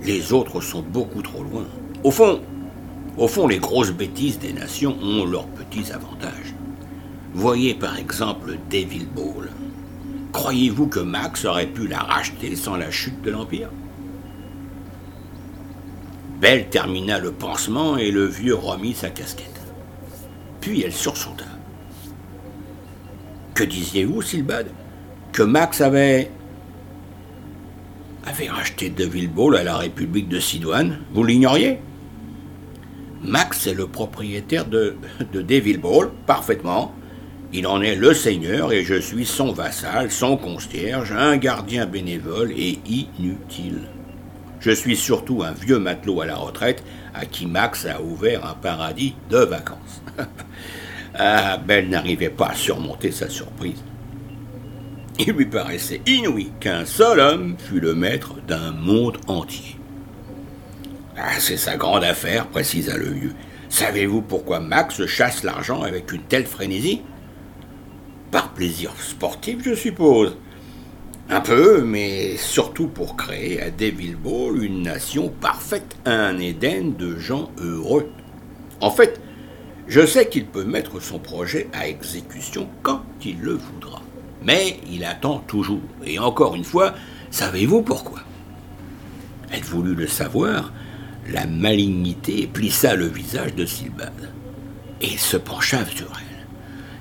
Les 0.03 0.33
autres 0.33 0.59
sont 0.59 0.81
beaucoup 0.81 1.21
trop 1.21 1.43
loin. 1.43 1.65
Au 2.03 2.11
fond, 2.11 2.41
au 3.17 3.29
fond, 3.29 3.47
les 3.47 3.59
grosses 3.59 3.93
bêtises 3.93 4.37
des 4.37 4.51
nations 4.51 4.97
ont 5.01 5.23
leurs 5.23 5.47
petits 5.47 5.93
avantages. 5.93 6.53
Voyez 7.35 7.73
par 7.73 7.97
exemple 7.97 8.57
Devil 8.71 9.07
Ball. 9.13 9.49
Croyez-vous 10.31 10.87
que 10.87 11.01
Max 11.01 11.43
aurait 11.43 11.67
pu 11.67 11.85
la 11.85 11.99
racheter 11.99 12.55
sans 12.55 12.77
la 12.77 12.89
chute 12.89 13.21
de 13.23 13.29
l'Empire? 13.29 13.69
Belle 16.39 16.69
termina 16.69 17.19
le 17.19 17.33
pansement 17.33 17.97
et 17.97 18.09
le 18.09 18.25
vieux 18.25 18.55
remit 18.55 18.93
sa 18.93 19.09
casquette. 19.09 19.59
Puis 20.61 20.83
elle 20.83 20.93
sursauta. 20.93 21.43
Que 23.53 23.65
disiez-vous, 23.65 24.21
Silbad 24.21 24.67
Que 25.33 25.43
Max 25.43 25.81
avait. 25.81 26.31
avait 28.25 28.49
racheté 28.49 28.89
Devil 28.89 29.27
Ball 29.27 29.57
à 29.57 29.63
la 29.63 29.75
République 29.75 30.29
de 30.29 30.39
Sidoine? 30.39 30.99
Vous 31.13 31.25
l'ignoriez? 31.25 31.79
Max 33.21 33.67
est 33.67 33.73
le 33.73 33.87
propriétaire 33.87 34.65
de, 34.65 34.95
de 35.33 35.41
Devil 35.41 35.79
Ball, 35.79 36.11
parfaitement. 36.25 36.93
Il 37.57 37.67
en 37.67 37.81
est 37.81 37.95
le 37.95 38.13
seigneur 38.13 38.73
et 38.73 38.83
je 38.83 38.99
suis 38.99 39.25
son 39.25 39.53
vassal, 39.53 40.11
son 40.11 40.35
concierge, 40.35 41.13
un 41.13 41.37
gardien 41.37 41.85
bénévole 41.85 42.51
et 42.51 42.79
inutile. 42.85 43.83
Je 44.59 44.71
suis 44.71 44.97
surtout 44.97 45.41
un 45.41 45.53
vieux 45.53 45.79
matelot 45.79 46.19
à 46.19 46.25
la 46.25 46.35
retraite 46.35 46.83
à 47.13 47.25
qui 47.25 47.45
Max 47.45 47.85
a 47.85 48.01
ouvert 48.01 48.45
un 48.45 48.55
paradis 48.55 49.15
de 49.29 49.37
vacances. 49.37 50.01
ah, 51.17 51.57
Belle 51.65 51.87
n'arrivait 51.87 52.29
pas 52.29 52.47
à 52.47 52.55
surmonter 52.55 53.13
sa 53.13 53.29
surprise. 53.29 53.81
Il 55.17 55.31
lui 55.31 55.45
paraissait 55.45 56.01
inouï 56.05 56.51
qu'un 56.59 56.83
seul 56.83 57.21
homme 57.21 57.55
fût 57.57 57.79
le 57.79 57.95
maître 57.95 58.33
d'un 58.45 58.73
monde 58.73 59.17
entier. 59.27 59.77
Ah, 61.15 61.39
c'est 61.39 61.55
sa 61.55 61.77
grande 61.77 62.03
affaire, 62.03 62.47
précisa 62.47 62.97
le 62.97 63.11
vieux. 63.11 63.35
Savez-vous 63.69 64.23
pourquoi 64.23 64.59
Max 64.59 65.05
chasse 65.05 65.45
l'argent 65.45 65.83
avec 65.83 66.11
une 66.11 66.23
telle 66.23 66.47
frénésie? 66.47 67.01
Par 68.31 68.49
plaisir 68.53 68.91
sportif, 68.97 69.59
je 69.63 69.75
suppose. 69.75 70.37
Un 71.29 71.41
peu, 71.41 71.81
mais 71.81 72.37
surtout 72.37 72.87
pour 72.87 73.15
créer 73.15 73.61
à 73.61 73.71
Devil 73.71 74.15
Ball 74.15 74.63
une 74.63 74.83
nation 74.83 75.29
parfaite, 75.29 75.95
un 76.05 76.37
Éden 76.37 76.95
de 76.97 77.17
gens 77.17 77.49
heureux. 77.59 78.11
En 78.79 78.91
fait, 78.91 79.19
je 79.87 80.05
sais 80.05 80.29
qu'il 80.29 80.45
peut 80.45 80.65
mettre 80.65 81.01
son 81.01 81.19
projet 81.19 81.67
à 81.73 81.87
exécution 81.87 82.67
quand 82.83 83.03
il 83.23 83.39
le 83.39 83.53
voudra. 83.53 84.01
Mais 84.43 84.79
il 84.91 85.03
attend 85.03 85.39
toujours. 85.39 85.81
Et 86.05 86.19
encore 86.19 86.55
une 86.55 86.63
fois, 86.63 86.93
savez-vous 87.31 87.81
pourquoi? 87.81 88.19
Elle 89.51 89.63
voulut 89.63 89.95
le 89.95 90.07
savoir? 90.07 90.71
La 91.31 91.47
malignité 91.47 92.45
plissa 92.45 92.95
le 92.95 93.07
visage 93.07 93.55
de 93.55 93.65
Silbad. 93.65 94.31
Et 95.01 95.07
il 95.13 95.19
se 95.19 95.37
pencha 95.37 95.83
sur 95.85 96.11
elle. 96.19 96.34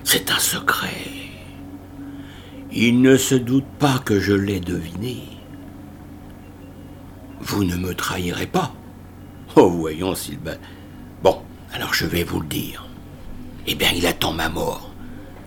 C'est 0.05 0.29
un 0.29 0.37
secret. 0.37 1.07
Il 2.71 3.01
ne 3.01 3.17
se 3.17 3.33
doute 3.33 3.65
pas 3.79 3.99
que 4.05 4.19
je 4.19 4.33
l'ai 4.33 4.59
deviné. 4.59 5.23
Vous 7.41 7.63
ne 7.63 7.75
me 7.75 7.93
trahirez 7.95 8.45
pas. 8.45 8.71
Oh, 9.55 9.67
voyons, 9.67 10.13
Sylvain. 10.13 10.57
Bon, 11.23 11.41
alors 11.73 11.93
je 11.95 12.05
vais 12.05 12.23
vous 12.23 12.39
le 12.39 12.47
dire. 12.47 12.87
Eh 13.65 13.73
bien, 13.73 13.89
il 13.95 14.05
attend 14.05 14.31
ma 14.31 14.47
mort. 14.47 14.93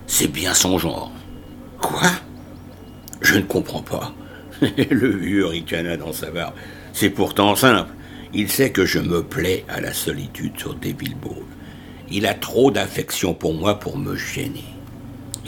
C'est 0.07 0.27
bien 0.27 0.53
son 0.53 0.77
genre. 0.77 1.11
Quoi? 1.81 2.11
Je 3.21 3.35
ne 3.35 3.43
comprends 3.43 3.81
pas. 3.81 4.13
le 4.61 5.15
vieux 5.15 5.45
ricana 5.45 5.95
dans 5.95 6.11
sa 6.11 6.31
barbe. 6.31 6.55
C'est 6.91 7.11
pourtant 7.11 7.55
simple. 7.55 7.89
Il 8.33 8.51
sait 8.51 8.71
que 8.71 8.85
je 8.85 8.99
me 8.99 9.23
plais 9.23 9.63
à 9.69 9.79
la 9.79 9.93
solitude 9.93 10.59
sur 10.59 10.75
des 10.75 10.93
Ball. 10.93 11.45
Il 12.11 12.25
a 12.25 12.33
trop 12.33 12.71
d'affection 12.71 13.33
pour 13.33 13.53
moi 13.53 13.79
pour 13.79 13.97
me 13.97 14.15
gêner. 14.15 14.65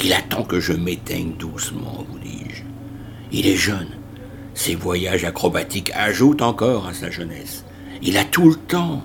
Il 0.04 0.14
attend 0.14 0.44
que 0.44 0.60
je 0.60 0.74
m'éteigne 0.74 1.34
doucement, 1.34 2.06
vous 2.10 2.20
dis-je. 2.20 2.64
Il 3.32 3.48
est 3.48 3.56
jeune. 3.56 3.90
Ses 4.54 4.76
voyages 4.76 5.24
acrobatiques 5.24 5.92
ajoutent 5.96 6.42
encore 6.42 6.88
à 6.88 6.94
sa 6.94 7.10
jeunesse. 7.10 7.66
Il 8.02 8.18
a 8.18 8.26
tout 8.26 8.50
le 8.50 8.56
temps. 8.56 9.04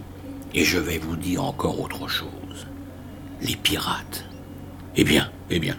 Et 0.55 0.65
je 0.65 0.79
vais 0.79 0.99
vous 0.99 1.17
dire 1.17 1.45
encore 1.45 1.81
autre 1.81 2.09
chose. 2.09 2.67
Les 3.43 3.57
pirates. 3.57 4.25
Eh 4.97 5.05
bien, 5.05 5.31
eh 5.51 5.59
bien. 5.59 5.77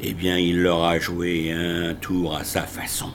Eh 0.00 0.12
bien, 0.12 0.38
il 0.38 0.60
leur 0.60 0.84
a 0.84 0.98
joué 0.98 1.52
un 1.52 1.94
tour 1.94 2.36
à 2.36 2.44
sa 2.44 2.62
façon. 2.62 3.10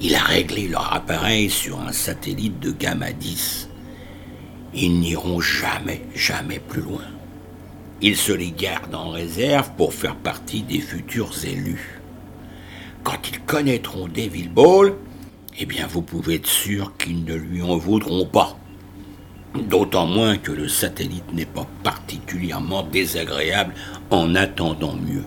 Il 0.00 0.14
a 0.14 0.22
réglé 0.22 0.68
leur 0.68 0.92
appareil 0.92 1.48
sur 1.48 1.80
un 1.80 1.92
satellite 1.92 2.60
de 2.60 2.70
gamma 2.70 3.12
10. 3.12 3.68
Ils 4.78 5.00
n'iront 5.00 5.40
jamais, 5.40 6.02
jamais 6.14 6.58
plus 6.58 6.82
loin. 6.82 7.04
Ils 8.02 8.16
se 8.16 8.32
les 8.32 8.50
gardent 8.50 8.94
en 8.94 9.08
réserve 9.08 9.70
pour 9.78 9.94
faire 9.94 10.16
partie 10.16 10.62
des 10.62 10.80
futurs 10.80 11.32
élus. 11.44 11.98
Quand 13.02 13.26
ils 13.30 13.40
connaîtront 13.40 14.06
Devil 14.06 14.48
Ball, 14.48 14.92
eh 15.58 15.64
bien 15.64 15.86
vous 15.86 16.02
pouvez 16.02 16.34
être 16.34 16.46
sûr 16.46 16.92
qu'ils 16.98 17.24
ne 17.24 17.34
lui 17.34 17.62
en 17.62 17.78
voudront 17.78 18.26
pas. 18.26 18.58
D'autant 19.54 20.04
moins 20.04 20.36
que 20.36 20.52
le 20.52 20.68
satellite 20.68 21.32
n'est 21.32 21.46
pas 21.46 21.66
particulièrement 21.82 22.82
désagréable 22.82 23.72
en 24.10 24.34
attendant 24.34 24.96
mieux. 24.96 25.24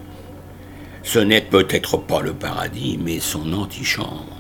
Ce 1.02 1.18
n'est 1.18 1.42
peut-être 1.42 1.98
pas 1.98 2.22
le 2.22 2.34
paradis, 2.34 3.00
mais 3.04 3.20
son 3.20 3.52
antichambre. 3.54 4.38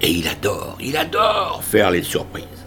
Et 0.00 0.10
il 0.10 0.26
adore, 0.26 0.78
il 0.80 0.96
adore 0.96 1.62
faire 1.62 1.90
les 1.90 2.02
surprises. 2.02 2.59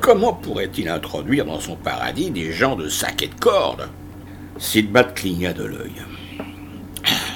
Comment 0.00 0.32
pourrait-il 0.32 0.88
introduire 0.88 1.44
dans 1.44 1.60
son 1.60 1.76
paradis 1.76 2.30
des 2.30 2.52
gens 2.52 2.74
de 2.74 2.88
sac 2.88 3.22
et 3.22 3.28
de 3.28 3.34
corde? 3.34 3.88
Sidbad 4.58 5.14
cligna 5.14 5.52
de 5.52 5.64
l'œil. 5.64 6.02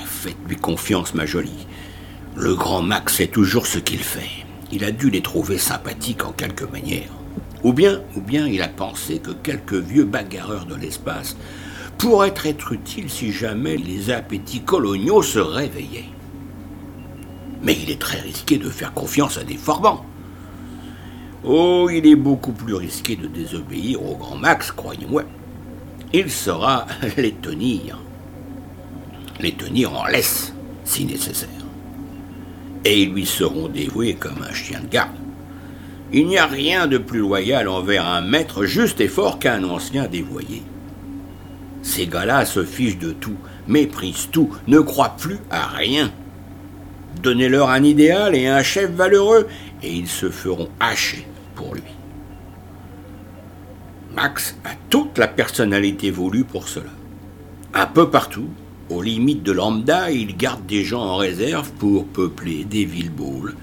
Faites-lui 0.06 0.56
confiance, 0.56 1.14
ma 1.14 1.24
jolie. 1.24 1.66
Le 2.34 2.54
grand 2.54 2.82
Max 2.82 3.16
sait 3.16 3.28
toujours 3.28 3.66
ce 3.66 3.78
qu'il 3.78 4.02
fait. 4.02 4.44
Il 4.72 4.84
a 4.84 4.90
dû 4.90 5.08
les 5.08 5.22
trouver 5.22 5.56
sympathiques 5.56 6.24
en 6.24 6.32
quelque 6.32 6.64
manière. 6.64 7.10
Ou 7.62 7.72
bien, 7.72 8.00
ou 8.16 8.20
bien 8.20 8.48
il 8.48 8.60
a 8.60 8.68
pensé 8.68 9.20
que 9.20 9.30
quelques 9.30 9.74
vieux 9.74 10.04
bagarreurs 10.04 10.66
de 10.66 10.74
l'espace 10.74 11.36
pourraient 11.96 12.34
être 12.44 12.72
utiles 12.72 13.10
si 13.10 13.30
jamais 13.30 13.76
les 13.76 14.10
appétits 14.10 14.62
coloniaux 14.62 15.22
se 15.22 15.38
réveillaient. 15.38 16.10
Mais 17.62 17.76
il 17.80 17.90
est 17.90 18.00
très 18.00 18.20
risqué 18.20 18.58
de 18.58 18.68
faire 18.68 18.92
confiance 18.92 19.38
à 19.38 19.44
des 19.44 19.56
forbans. 19.56 20.04
Oh, 21.44 21.88
il 21.92 22.06
est 22.06 22.14
beaucoup 22.14 22.52
plus 22.52 22.74
risqué 22.74 23.16
de 23.16 23.26
désobéir 23.26 24.00
au 24.00 24.14
grand 24.14 24.36
Max, 24.36 24.70
croyez-moi. 24.70 25.24
Il 26.12 26.30
saura 26.30 26.86
les 27.16 27.32
tenir. 27.32 27.98
Les 29.40 29.52
tenir 29.52 29.92
en 29.92 30.06
laisse, 30.06 30.54
si 30.84 31.04
nécessaire. 31.04 31.48
et 32.84 33.02
ils 33.02 33.12
lui 33.12 33.26
seront 33.26 33.68
dévoués 33.68 34.14
comme 34.14 34.42
un 34.48 34.52
chien 34.52 34.80
de 34.80 34.86
garde. 34.86 35.10
Il 36.12 36.26
n'y 36.26 36.38
a 36.38 36.46
rien 36.46 36.86
de 36.86 36.98
plus 36.98 37.20
loyal 37.20 37.68
envers 37.68 38.06
un 38.06 38.20
maître 38.20 38.64
juste 38.64 39.00
et 39.00 39.08
fort 39.08 39.38
qu'un 39.38 39.64
ancien 39.64 40.06
dévoyé. 40.06 40.62
Ces 41.82 42.06
gars-là 42.06 42.44
se 42.44 42.64
fichent 42.64 42.98
de 42.98 43.12
tout, 43.12 43.36
méprisent 43.66 44.28
tout, 44.30 44.50
ne 44.68 44.78
croient 44.78 45.16
plus 45.18 45.38
à 45.50 45.66
rien. 45.66 46.12
Donnez-leur 47.20 47.70
un 47.70 47.82
idéal 47.82 48.34
et 48.36 48.46
un 48.46 48.62
chef 48.62 48.90
valeureux, 48.90 49.48
et 49.82 49.92
ils 49.92 50.08
se 50.08 50.28
feront 50.30 50.68
hacher 50.78 51.26
lui. 51.74 51.82
Max 54.14 54.56
a 54.64 54.70
toute 54.90 55.18
la 55.18 55.28
personnalité 55.28 56.10
voulue 56.10 56.44
pour 56.44 56.68
cela. 56.68 56.90
Un 57.74 57.86
peu 57.86 58.10
partout, 58.10 58.48
aux 58.90 59.00
limites 59.00 59.42
de 59.42 59.52
lambda, 59.52 60.10
il 60.10 60.36
garde 60.36 60.66
des 60.66 60.84
gens 60.84 61.02
en 61.02 61.16
réserve 61.16 61.70
pour 61.72 62.06
peupler 62.06 62.64
des 62.64 62.84
villes 62.84 63.12
boules 63.12 63.54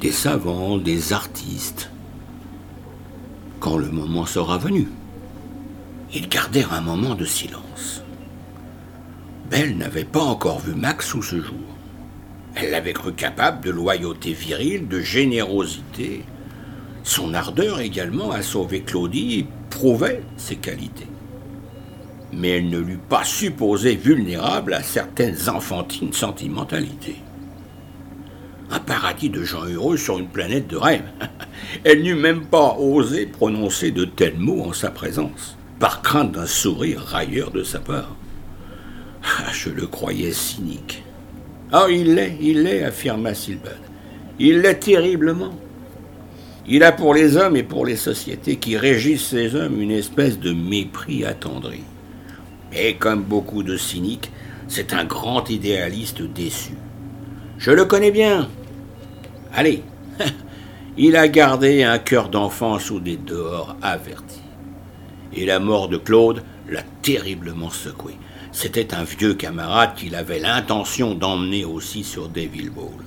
des 0.00 0.12
savants, 0.12 0.76
des 0.76 1.12
artistes. 1.12 1.90
Quand 3.60 3.78
le 3.78 3.88
moment 3.88 4.26
sera 4.26 4.58
venu, 4.58 4.88
ils 6.12 6.28
gardèrent 6.28 6.74
un 6.74 6.82
moment 6.82 7.14
de 7.14 7.24
silence. 7.24 8.02
Belle 9.50 9.76
n'avait 9.76 10.04
pas 10.04 10.22
encore 10.22 10.60
vu 10.60 10.74
Max 10.74 11.08
sous 11.08 11.22
ce 11.22 11.40
jour. 11.40 11.56
Elle 12.54 12.70
l'avait 12.70 12.92
cru 12.92 13.12
capable 13.12 13.64
de 13.64 13.70
loyauté 13.70 14.32
virile, 14.32 14.88
de 14.88 15.00
générosité. 15.00 16.24
Son 17.06 17.34
ardeur 17.34 17.78
également 17.78 18.32
à 18.32 18.42
sauver 18.42 18.80
Claudie 18.80 19.46
prouvait 19.70 20.24
ses 20.36 20.56
qualités. 20.56 21.06
Mais 22.32 22.48
elle 22.48 22.68
ne 22.68 22.80
l'eût 22.80 22.98
pas 22.98 23.22
supposé 23.22 23.94
vulnérable 23.94 24.74
à 24.74 24.82
certaines 24.82 25.48
enfantines 25.48 26.12
sentimentalités. 26.12 27.14
Un 28.72 28.80
paradis 28.80 29.30
de 29.30 29.44
gens 29.44 29.64
heureux 29.64 29.96
sur 29.96 30.18
une 30.18 30.26
planète 30.26 30.66
de 30.66 30.76
rêve. 30.76 31.04
Elle 31.84 32.02
n'eût 32.02 32.16
même 32.16 32.44
pas 32.44 32.74
osé 32.76 33.26
prononcer 33.26 33.92
de 33.92 34.04
tels 34.04 34.36
mots 34.36 34.64
en 34.64 34.72
sa 34.72 34.90
présence, 34.90 35.56
par 35.78 36.02
crainte 36.02 36.32
d'un 36.32 36.46
sourire 36.46 37.02
railleur 37.02 37.52
de 37.52 37.62
sa 37.62 37.78
part. 37.78 38.16
Ah, 39.22 39.52
je 39.52 39.70
le 39.70 39.86
croyais 39.86 40.32
cynique. 40.32 41.04
Ah, 41.70 41.86
il 41.88 42.16
l'est, 42.16 42.36
il 42.40 42.64
l'est, 42.64 42.82
affirma 42.82 43.32
Silbad. 43.32 43.78
Il 44.40 44.60
l'est 44.60 44.80
terriblement. 44.80 45.54
Il 46.68 46.82
a 46.82 46.90
pour 46.90 47.14
les 47.14 47.36
hommes 47.36 47.56
et 47.56 47.62
pour 47.62 47.86
les 47.86 47.94
sociétés 47.94 48.56
qui 48.56 48.76
régissent 48.76 49.28
ces 49.28 49.54
hommes 49.54 49.80
une 49.80 49.92
espèce 49.92 50.40
de 50.40 50.52
mépris 50.52 51.24
attendri. 51.24 51.82
Et 52.72 52.96
comme 52.96 53.22
beaucoup 53.22 53.62
de 53.62 53.76
cyniques, 53.76 54.32
c'est 54.66 54.92
un 54.92 55.04
grand 55.04 55.48
idéaliste 55.48 56.22
déçu. 56.22 56.72
Je 57.56 57.70
le 57.70 57.84
connais 57.84 58.10
bien. 58.10 58.48
Allez, 59.54 59.84
il 60.98 61.14
a 61.14 61.28
gardé 61.28 61.84
un 61.84 61.98
cœur 61.98 62.30
d'enfant 62.30 62.80
sous 62.80 62.98
des 62.98 63.16
dehors 63.16 63.76
avertis. 63.80 64.42
Et 65.34 65.46
la 65.46 65.60
mort 65.60 65.88
de 65.88 65.98
Claude 65.98 66.42
l'a 66.68 66.82
terriblement 67.02 67.70
secoué. 67.70 68.16
C'était 68.50 68.92
un 68.92 69.04
vieux 69.04 69.34
camarade 69.34 69.94
qu'il 69.94 70.16
avait 70.16 70.40
l'intention 70.40 71.14
d'emmener 71.14 71.64
aussi 71.64 72.02
sur 72.02 72.28
Devil 72.28 72.70
Ball. 72.70 73.05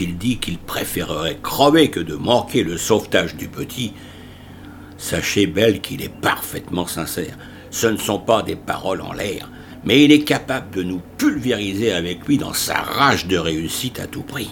Il 0.00 0.18
dit 0.18 0.38
qu'il 0.38 0.58
préférerait 0.58 1.38
crever 1.42 1.88
que 1.88 2.00
de 2.00 2.14
manquer 2.14 2.64
le 2.64 2.76
sauvetage 2.76 3.36
du 3.36 3.48
petit, 3.48 3.92
sachez 4.98 5.46
belle 5.46 5.80
qu'il 5.80 6.02
est 6.02 6.12
parfaitement 6.20 6.86
sincère. 6.86 7.38
Ce 7.70 7.86
ne 7.86 7.96
sont 7.96 8.18
pas 8.18 8.42
des 8.42 8.56
paroles 8.56 9.00
en 9.00 9.12
l'air, 9.12 9.50
mais 9.84 10.04
il 10.04 10.12
est 10.12 10.24
capable 10.24 10.74
de 10.74 10.82
nous 10.82 11.00
pulvériser 11.16 11.92
avec 11.92 12.26
lui 12.26 12.38
dans 12.38 12.52
sa 12.52 12.74
rage 12.74 13.26
de 13.26 13.36
réussite 13.36 14.00
à 14.00 14.06
tout 14.06 14.22
prix. 14.22 14.50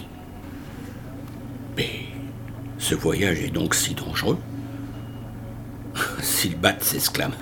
Mais 1.77 1.89
ce 2.77 2.95
voyage 2.95 3.41
est 3.41 3.53
donc 3.53 3.75
si 3.75 3.93
dangereux 3.93 4.37
Silbat 6.21 6.77
s'exclama. 6.79 7.35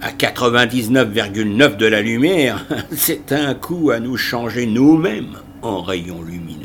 À 0.00 0.10
99,9 0.10 1.76
de 1.76 1.86
la 1.86 2.02
lumière, 2.02 2.66
c'est 2.92 3.32
un 3.32 3.54
coup 3.54 3.90
à 3.90 4.00
nous 4.00 4.16
changer 4.16 4.66
nous-mêmes 4.66 5.38
en 5.62 5.82
rayons 5.82 6.22
lumineux. 6.22 6.63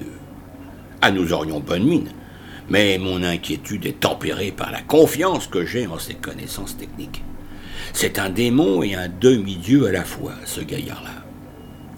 Ah, 1.01 1.11
nous 1.11 1.31
aurions 1.31 1.61
bonne 1.61 1.85
mine, 1.85 2.09
mais 2.69 2.97
mon 2.97 3.23
inquiétude 3.23 3.85
est 3.85 4.01
tempérée 4.01 4.51
par 4.51 4.71
la 4.71 4.81
confiance 4.81 5.47
que 5.47 5.65
j'ai 5.65 5.87
en 5.87 5.97
ses 5.97 6.15
connaissances 6.15 6.77
techniques. 6.77 7.23
C'est 7.93 8.19
un 8.19 8.29
démon 8.29 8.83
et 8.83 8.95
un 8.95 9.07
demi-dieu 9.07 9.87
à 9.87 9.91
la 9.91 10.03
fois, 10.03 10.33
ce 10.45 10.59
gaillard-là. 10.59 11.23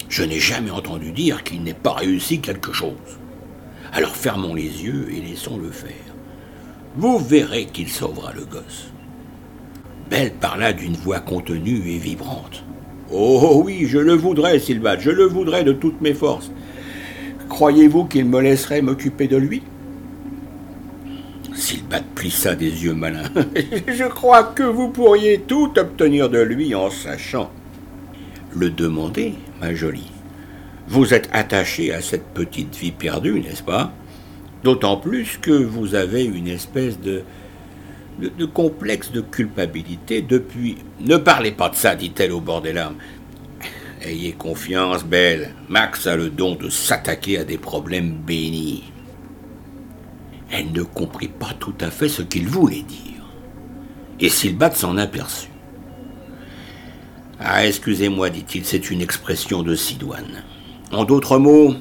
Je 0.08 0.22
n'ai 0.22 0.38
jamais 0.38 0.70
entendu 0.70 1.10
dire 1.10 1.42
qu'il 1.42 1.62
n'ait 1.62 1.74
pas 1.74 1.94
réussi 1.94 2.40
quelque 2.40 2.72
chose. 2.72 3.18
Alors 3.92 4.14
fermons 4.14 4.54
les 4.54 4.84
yeux 4.84 5.08
et 5.12 5.20
laissons-le 5.20 5.70
faire. 5.70 5.90
Vous 6.96 7.18
verrez 7.18 7.66
qu'il 7.66 7.88
sauvera 7.88 8.32
le 8.32 8.44
gosse. 8.44 8.92
Belle 10.10 10.34
parla 10.34 10.72
d'une 10.72 10.96
voix 10.96 11.20
contenue 11.20 11.90
et 11.90 11.98
vibrante. 11.98 12.62
Oh 13.10 13.62
oui, 13.64 13.86
je 13.86 13.98
le 13.98 14.14
voudrais, 14.14 14.58
Sylvain, 14.58 14.98
je 14.98 15.10
le 15.10 15.24
voudrais 15.24 15.64
de 15.64 15.72
toutes 15.72 16.00
mes 16.00 16.14
forces. 16.14 16.52
Croyez-vous 17.52 18.06
qu'il 18.06 18.24
me 18.24 18.40
laisserait 18.40 18.80
m'occuper 18.80 19.28
de 19.28 19.36
lui? 19.36 19.62
Silbat 21.54 22.00
plissa 22.14 22.54
des 22.54 22.84
yeux 22.84 22.94
malins. 22.94 23.28
Je 23.86 24.08
crois 24.08 24.42
que 24.42 24.62
vous 24.62 24.88
pourriez 24.88 25.38
tout 25.38 25.70
obtenir 25.76 26.30
de 26.30 26.40
lui 26.40 26.74
en 26.74 26.88
sachant. 26.88 27.50
Le 28.56 28.70
demander, 28.70 29.34
ma 29.60 29.74
jolie. 29.74 30.10
Vous 30.88 31.12
êtes 31.12 31.28
attachée 31.30 31.92
à 31.92 32.00
cette 32.00 32.24
petite 32.28 32.74
vie 32.74 32.90
perdue, 32.90 33.38
n'est-ce 33.40 33.62
pas? 33.62 33.92
D'autant 34.64 34.96
plus 34.96 35.36
que 35.36 35.52
vous 35.52 35.94
avez 35.94 36.24
une 36.24 36.48
espèce 36.48 36.98
de, 36.98 37.22
de, 38.18 38.30
de, 38.30 38.46
complexe 38.46 39.12
de 39.12 39.20
culpabilité 39.20 40.22
depuis. 40.22 40.78
Ne 41.00 41.18
parlez 41.18 41.52
pas 41.52 41.68
de 41.68 41.74
ça, 41.74 41.96
dit-elle 41.96 42.32
au 42.32 42.40
bord 42.40 42.62
des 42.62 42.72
larmes. 42.72 42.96
Ayez 44.04 44.32
confiance, 44.32 45.04
Belle. 45.04 45.54
Max 45.68 46.08
a 46.08 46.16
le 46.16 46.28
don 46.28 46.56
de 46.56 46.68
s'attaquer 46.68 47.38
à 47.38 47.44
des 47.44 47.58
problèmes 47.58 48.12
bénis. 48.12 48.82
Elle 50.50 50.72
ne 50.72 50.82
comprit 50.82 51.28
pas 51.28 51.54
tout 51.58 51.74
à 51.80 51.90
fait 51.90 52.08
ce 52.08 52.22
qu'il 52.22 52.48
voulait 52.48 52.82
dire. 52.82 53.24
Et 54.18 54.28
Silbat 54.28 54.72
s'en 54.72 54.96
aperçut. 54.96 55.50
Ah, 57.38 57.64
excusez-moi, 57.64 58.30
dit-il, 58.30 58.64
c'est 58.64 58.90
une 58.90 59.00
expression 59.00 59.62
de 59.62 59.74
Sidoine. 59.74 60.42
En 60.90 61.04
d'autres 61.04 61.38
mots, 61.38 61.74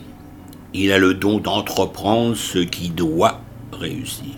il 0.73 0.91
a 0.91 0.99
le 0.99 1.15
don 1.15 1.39
d'entreprendre 1.39 2.35
ce 2.35 2.59
qui 2.59 2.89
doit 2.89 3.41
réussir. 3.71 4.35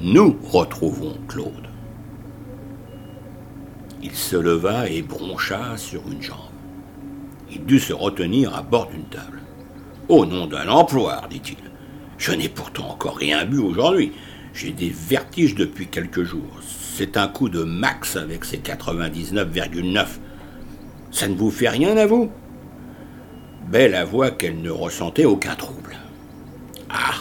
Nous 0.00 0.36
retrouvons 0.44 1.16
Claude. 1.28 1.68
Il 4.02 4.14
se 4.14 4.36
leva 4.36 4.88
et 4.88 5.02
broncha 5.02 5.76
sur 5.76 6.02
une 6.10 6.22
jambe. 6.22 6.47
Il 7.58 7.64
dut 7.64 7.80
se 7.80 7.92
retenir 7.92 8.54
à 8.54 8.62
bord 8.62 8.88
d'une 8.88 9.04
table. 9.04 9.42
Au 10.08 10.24
nom 10.24 10.46
d'un 10.46 10.68
emploir, 10.68 11.28
dit-il. 11.28 11.56
Je 12.16 12.32
n'ai 12.32 12.48
pourtant 12.48 12.90
encore 12.90 13.16
rien 13.16 13.44
bu 13.44 13.58
aujourd'hui. 13.58 14.12
J'ai 14.54 14.70
des 14.70 14.90
vertiges 14.90 15.54
depuis 15.54 15.86
quelques 15.86 16.24
jours. 16.24 16.60
C'est 16.94 17.16
un 17.16 17.28
coup 17.28 17.48
de 17.48 17.62
max 17.62 18.16
avec 18.16 18.44
ses 18.44 18.58
99,9. 18.58 20.06
Ça 21.10 21.28
ne 21.28 21.34
vous 21.34 21.50
fait 21.50 21.68
rien 21.68 21.96
à 21.96 22.06
vous? 22.06 22.30
Belle 23.70 23.94
avoua 23.94 24.30
qu'elle 24.30 24.60
ne 24.60 24.70
ressentait 24.70 25.26
aucun 25.26 25.54
trouble. 25.54 25.96
Ah 26.88 27.14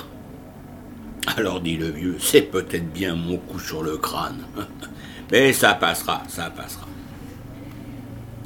Alors 1.35 1.59
dit 1.59 1.77
le 1.77 1.89
vieux, 1.89 2.15
c'est 2.19 2.41
peut-être 2.41 2.91
bien 2.91 3.15
mon 3.15 3.37
coup 3.37 3.59
sur 3.59 3.83
le 3.83 3.97
crâne. 3.97 4.45
Mais 5.31 5.51
ça 5.51 5.73
passera, 5.73 6.23
ça 6.29 6.49
passera. 6.49 6.87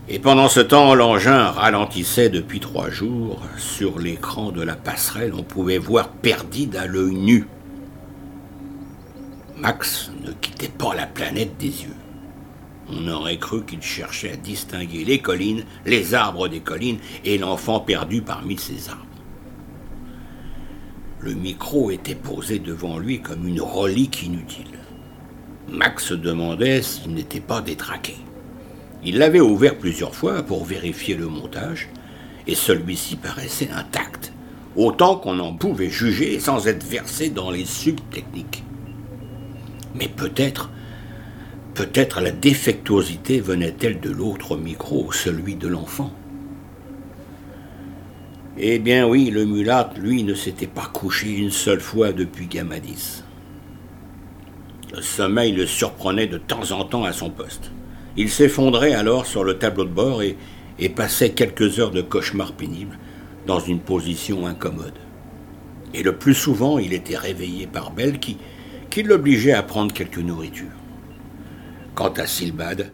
Et 0.09 0.19
pendant 0.19 0.49
ce 0.49 0.59
temps, 0.59 0.95
l'engin 0.95 1.45
ralentissait 1.45 2.29
depuis 2.29 2.59
trois 2.59 2.89
jours. 2.89 3.41
Sur 3.57 3.99
l'écran 3.99 4.51
de 4.51 4.61
la 4.61 4.75
passerelle, 4.75 5.33
on 5.35 5.43
pouvait 5.43 5.77
voir 5.77 6.09
Perdide 6.09 6.75
à 6.75 6.87
l'œil 6.87 7.15
nu. 7.15 7.47
Max 9.57 10.11
ne 10.25 10.31
quittait 10.31 10.69
pas 10.69 10.95
la 10.95 11.05
planète 11.05 11.55
des 11.57 11.83
yeux. 11.83 11.95
On 12.89 13.07
aurait 13.07 13.37
cru 13.37 13.63
qu'il 13.63 13.81
cherchait 13.81 14.33
à 14.33 14.35
distinguer 14.35 15.05
les 15.05 15.19
collines, 15.19 15.65
les 15.85 16.15
arbres 16.15 16.47
des 16.47 16.61
collines 16.61 16.97
et 17.23 17.37
l'enfant 17.37 17.79
perdu 17.79 18.21
parmi 18.21 18.57
ces 18.57 18.89
arbres. 18.89 19.05
Le 21.19 21.33
micro 21.33 21.91
était 21.91 22.15
posé 22.15 22.57
devant 22.57 22.97
lui 22.97 23.21
comme 23.21 23.47
une 23.47 23.61
relique 23.61 24.23
inutile. 24.23 24.79
Max 25.69 26.05
se 26.05 26.15
demandait 26.15 26.81
s'il 26.81 27.13
n'était 27.13 27.39
pas 27.39 27.61
détraqué. 27.61 28.17
Il 29.03 29.17
l'avait 29.17 29.39
ouvert 29.39 29.77
plusieurs 29.77 30.13
fois 30.13 30.43
pour 30.43 30.63
vérifier 30.63 31.15
le 31.15 31.27
montage, 31.27 31.89
et 32.45 32.55
celui-ci 32.55 33.15
paraissait 33.15 33.69
intact, 33.71 34.31
autant 34.75 35.15
qu'on 35.15 35.39
en 35.39 35.53
pouvait 35.53 35.89
juger 35.89 36.39
sans 36.39 36.67
être 36.67 36.85
versé 36.85 37.29
dans 37.29 37.49
les 37.49 37.65
subtechniques. 37.65 38.63
Mais 39.95 40.07
peut-être, 40.07 40.69
peut-être 41.73 42.21
la 42.21 42.31
défectuosité 42.31 43.39
venait-elle 43.39 43.99
de 43.99 44.11
l'autre 44.11 44.55
micro, 44.55 45.11
celui 45.11 45.55
de 45.55 45.67
l'enfant. 45.67 46.13
Eh 48.57 48.79
bien 48.79 49.07
oui, 49.07 49.31
le 49.31 49.45
mulâtre, 49.45 49.99
lui, 49.99 50.23
ne 50.23 50.35
s'était 50.35 50.67
pas 50.67 50.89
couché 50.93 51.35
une 51.35 51.51
seule 51.51 51.79
fois 51.79 52.11
depuis 52.11 52.45
Gamadis. 52.45 53.23
Le 54.93 55.01
sommeil 55.01 55.53
le 55.53 55.65
surprenait 55.65 56.27
de 56.27 56.37
temps 56.37 56.71
en 56.71 56.83
temps 56.83 57.05
à 57.05 57.13
son 57.13 57.29
poste. 57.29 57.71
Il 58.17 58.29
s'effondrait 58.29 58.93
alors 58.93 59.25
sur 59.25 59.43
le 59.43 59.57
tableau 59.57 59.85
de 59.85 59.89
bord 59.89 60.21
et, 60.21 60.37
passait 60.95 61.29
quelques 61.29 61.79
heures 61.79 61.91
de 61.91 62.01
cauchemar 62.01 62.53
pénible 62.53 62.97
dans 63.45 63.59
une 63.59 63.79
position 63.79 64.47
incommode. 64.47 64.97
Et 65.93 66.03
le 66.03 66.15
plus 66.15 66.33
souvent, 66.33 66.79
il 66.79 66.93
était 66.93 67.17
réveillé 67.17 67.67
par 67.67 67.91
Belle 67.91 68.19
qui, 68.19 68.37
l'obligeait 69.03 69.53
à 69.53 69.63
prendre 69.63 69.93
quelque 69.93 70.19
nourriture. 70.19 70.71
Quant 71.95 72.11
à 72.13 72.25
Silbad, 72.25 72.91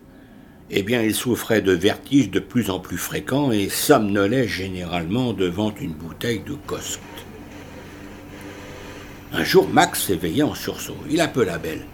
eh 0.69 0.84
bien, 0.84 1.01
il 1.01 1.15
souffrait 1.15 1.62
de 1.62 1.71
vertiges 1.71 2.30
de 2.30 2.39
plus 2.39 2.69
en 2.69 2.80
plus 2.80 2.97
fréquents 2.97 3.51
et 3.51 3.69
somnolait 3.69 4.47
généralement 4.47 5.34
devant 5.34 5.73
une 5.80 5.93
bouteille 5.93 6.41
de 6.45 6.53
cosque. 6.53 6.99
Un 9.32 9.43
jour, 9.43 9.67
Max 9.69 10.03
s'éveilla 10.03 10.45
en 10.45 10.56
sursaut. 10.56 10.97
Il 11.10 11.21
appela 11.21 11.58
Belle. 11.58 11.86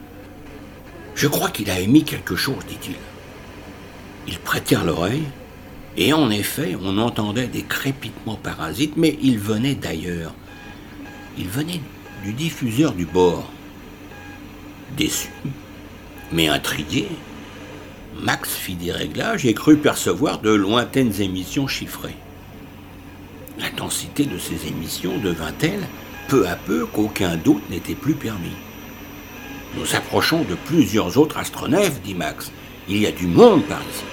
Je 1.16 1.28
crois 1.28 1.50
qu'il 1.50 1.70
a 1.70 1.80
émis 1.80 2.04
quelque 2.04 2.36
chose, 2.36 2.66
dit-il. 2.68 2.96
Ils 4.28 4.40
prêtèrent 4.40 4.86
l'oreille, 4.86 5.26
et 5.98 6.14
en 6.14 6.30
effet, 6.30 6.76
on 6.82 6.98
entendait 6.98 7.48
des 7.48 7.64
crépitements 7.64 8.36
parasites, 8.36 8.98
mais 8.98 9.18
ils 9.22 9.38
venaient 9.38 9.76
d'ailleurs. 9.76 10.34
Ils 11.38 11.50
venaient 11.50 11.82
du 12.24 12.34
diffuseur 12.34 12.94
du 12.94 13.06
bord. 13.06 13.52
Déçu, 14.98 15.30
mais 16.32 16.48
intrigué, 16.48 17.08
Max 18.22 18.54
fit 18.56 18.76
des 18.76 18.92
réglages 18.92 19.46
et 19.46 19.54
crut 19.54 19.82
percevoir 19.82 20.40
de 20.40 20.52
lointaines 20.52 21.22
émissions 21.22 21.68
chiffrées. 21.68 22.16
L'intensité 23.60 24.26
de 24.26 24.38
ces 24.38 24.68
émissions 24.68 25.18
devint 25.18 25.52
telle, 25.52 25.82
peu 26.28 26.48
à 26.48 26.56
peu, 26.56 26.86
qu'aucun 26.86 27.36
doute 27.38 27.70
n'était 27.70 27.96
plus 27.96 28.14
permis. 28.14 28.56
Nous 29.76 29.96
approchons 29.96 30.44
de 30.44 30.56
plusieurs 30.56 31.18
autres 31.18 31.38
astronefs, 31.38 32.02
dit 32.02 32.14
Max. 32.14 32.52
Il 32.88 32.98
y 32.98 33.08
a 33.08 33.12
du 33.12 33.28
monde 33.28 33.64
par 33.66 33.82
ici. 33.82 34.12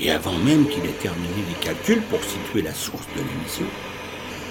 Et 0.00 0.10
avant 0.10 0.36
même 0.38 0.66
qu'il 0.68 0.84
ait 0.84 1.00
terminé 1.00 1.44
les 1.48 1.64
calculs 1.64 2.02
pour 2.10 2.22
situer 2.22 2.62
la 2.62 2.74
source 2.74 3.06
de 3.16 3.20
l'émission, 3.20 3.66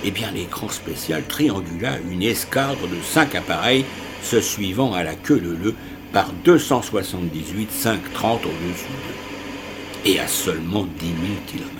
eh 0.03 0.11
bien 0.11 0.31
l'écran 0.31 0.69
spécial 0.69 1.23
triangula 1.27 1.97
une 2.09 2.23
escadre 2.23 2.87
de 2.87 3.01
cinq 3.03 3.35
appareils 3.35 3.85
se 4.21 4.39
suivant 4.41 4.93
à 4.93 5.03
la 5.03 5.15
queue 5.15 5.39
leu 5.39 5.75
par 6.11 6.31
278 6.43 7.71
530 7.71 8.45
au-dessus 8.45 8.85
d'eux, 8.87 10.11
et 10.11 10.19
à 10.19 10.27
seulement 10.27 10.85
10 10.99 11.05
000 11.05 11.17
km. 11.47 11.71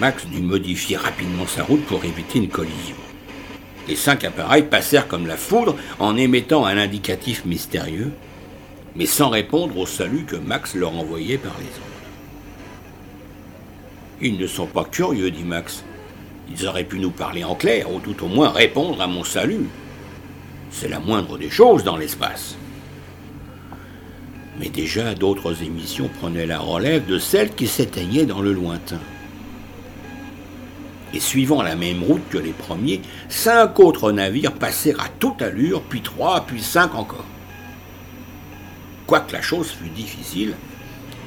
Max 0.00 0.26
dut 0.26 0.42
modifier 0.42 0.96
rapidement 0.96 1.46
sa 1.46 1.62
route 1.62 1.84
pour 1.84 2.04
éviter 2.04 2.38
une 2.38 2.48
collision. 2.48 2.96
Les 3.88 3.96
cinq 3.96 4.24
appareils 4.24 4.64
passèrent 4.64 5.08
comme 5.08 5.26
la 5.26 5.36
foudre 5.36 5.76
en 5.98 6.16
émettant 6.16 6.64
un 6.66 6.76
indicatif 6.76 7.44
mystérieux, 7.44 8.12
mais 8.96 9.06
sans 9.06 9.30
répondre 9.30 9.76
au 9.78 9.86
salut 9.86 10.24
que 10.24 10.36
Max 10.36 10.74
leur 10.74 10.94
envoyait 10.94 11.38
par 11.38 11.56
les 11.58 11.66
ondes. 11.66 11.92
Ils 14.20 14.38
ne 14.38 14.46
sont 14.46 14.66
pas 14.66 14.84
curieux, 14.84 15.30
dit 15.30 15.44
Max. 15.44 15.84
Ils 16.50 16.66
auraient 16.66 16.84
pu 16.84 16.98
nous 16.98 17.10
parler 17.10 17.44
en 17.44 17.54
clair, 17.54 17.90
ou 17.90 17.98
tout 18.00 18.24
au 18.24 18.28
moins 18.28 18.50
répondre 18.50 19.00
à 19.00 19.06
mon 19.06 19.24
salut. 19.24 19.66
C'est 20.70 20.88
la 20.88 21.00
moindre 21.00 21.38
des 21.38 21.50
choses 21.50 21.84
dans 21.84 21.96
l'espace. 21.96 22.56
Mais 24.60 24.68
déjà 24.68 25.14
d'autres 25.14 25.62
émissions 25.62 26.08
prenaient 26.20 26.46
la 26.46 26.58
relève 26.58 27.06
de 27.06 27.18
celles 27.18 27.54
qui 27.54 27.66
s'éteignaient 27.66 28.26
dans 28.26 28.42
le 28.42 28.52
lointain. 28.52 29.00
Et 31.14 31.20
suivant 31.20 31.62
la 31.62 31.74
même 31.74 32.02
route 32.02 32.26
que 32.30 32.38
les 32.38 32.52
premiers, 32.52 33.00
cinq 33.28 33.80
autres 33.80 34.12
navires 34.12 34.52
passèrent 34.52 35.00
à 35.00 35.08
toute 35.18 35.42
allure, 35.42 35.82
puis 35.82 36.00
trois, 36.00 36.44
puis 36.46 36.62
cinq 36.62 36.94
encore. 36.94 37.26
Quoique 39.12 39.34
la 39.34 39.42
chose 39.42 39.70
fût 39.70 39.90
difficile, 39.90 40.54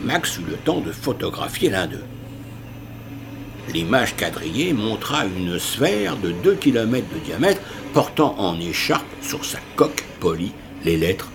Max 0.02 0.40
eut 0.40 0.50
le 0.50 0.56
temps 0.56 0.82
de 0.82 0.92
photographier 0.92 1.70
l'un 1.70 1.86
d'eux. 1.86 2.04
L'image 3.72 4.16
quadrillée 4.16 4.74
montra 4.74 5.24
une 5.28 5.60
sphère 5.60 6.18
de 6.18 6.32
2 6.32 6.56
km 6.56 7.06
de 7.14 7.20
diamètre 7.20 7.62
portant 7.94 8.34
en 8.40 8.60
écharpe 8.60 9.06
sur 9.22 9.46
sa 9.46 9.60
coque 9.76 10.04
polie 10.20 10.54
les 10.84 10.98
lettres 10.98 11.30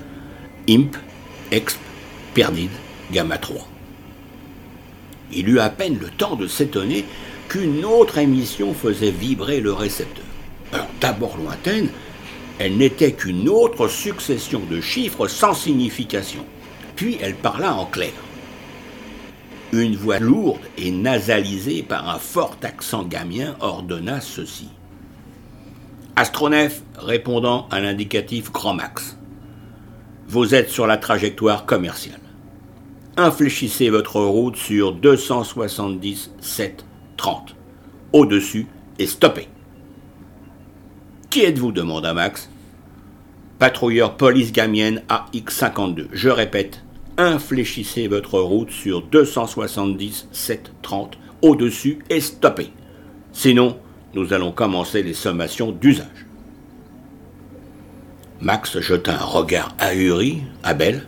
IMP, 0.67 0.97
EXP, 1.53 1.79
Perdide, 2.35 2.73
Gamma 3.13 3.39
3. 3.39 3.69
Il 5.33 5.51
eut 5.51 5.61
à 5.61 5.71
peine 5.71 6.01
le 6.01 6.09
temps 6.09 6.35
de 6.35 6.49
s'étonner 6.49 7.05
qu'une 7.49 7.85
autre 7.85 8.19
émission 8.19 8.75
faisait 8.75 9.13
vibrer 9.13 9.61
le 9.61 9.73
récepteur. 9.73 10.25
Alors 10.73 10.89
d'abord 11.01 11.37
lointaine, 11.37 11.91
elle 12.61 12.77
n'était 12.77 13.13
qu'une 13.13 13.49
autre 13.49 13.89
succession 13.89 14.61
de 14.71 14.83
chiffres 14.83 15.27
sans 15.29 15.55
signification. 15.55 16.45
Puis 16.95 17.17
elle 17.23 17.35
parla 17.35 17.75
en 17.75 17.87
clair. 17.87 18.13
Une 19.73 19.97
voix 19.97 20.19
lourde 20.19 20.61
et 20.77 20.91
nasalisée 20.91 21.83
par 21.83 22.11
un 22.11 22.19
fort 22.19 22.59
accent 22.63 23.05
gamien 23.05 23.57
ordonna 23.61 24.21
ceci. 24.21 24.69
Astronef 26.17 26.83
répondant 26.99 27.67
à 27.71 27.81
l'indicatif 27.81 28.53
Grand 28.53 28.75
Max. 28.75 29.17
Vous 30.29 30.55
êtes 30.55 30.69
sur 30.69 30.87
la 30.87 30.99
trajectoire 30.99 31.65
commerciale. 31.65 32.21
Infléchissez 33.17 33.89
votre 33.89 34.21
route 34.21 34.57
sur 34.57 34.93
270 34.93 36.33
30 37.17 37.57
au-dessus 38.13 38.67
et 38.99 39.07
stoppez. 39.07 39.49
Qui 41.31 41.45
êtes-vous 41.45 41.71
demanda 41.71 42.13
Max. 42.13 42.51
Patrouilleur 43.61 44.17
police 44.17 44.51
gamienne 44.51 45.05
AX52. 45.09 46.09
Je 46.13 46.29
répète, 46.29 46.83
infléchissez 47.19 48.09
votre 48.09 48.41
route 48.41 48.73
sur 48.73 49.01
270 49.03 50.27
730 50.33 51.19
au-dessus 51.43 52.01
et 52.11 52.21
stoppez. 52.21 52.73
Sinon, 53.33 53.79
nous 54.13 54.33
allons 54.33 54.51
commencer 54.51 55.05
les 55.05 55.15
sommations 55.15 55.71
d'usage. 55.71 56.27
Max 58.41 58.81
jeta 58.81 59.15
un 59.15 59.25
regard 59.25 59.77
ahuri 59.79 60.43
à 60.65 60.75
Belle. 60.75 61.07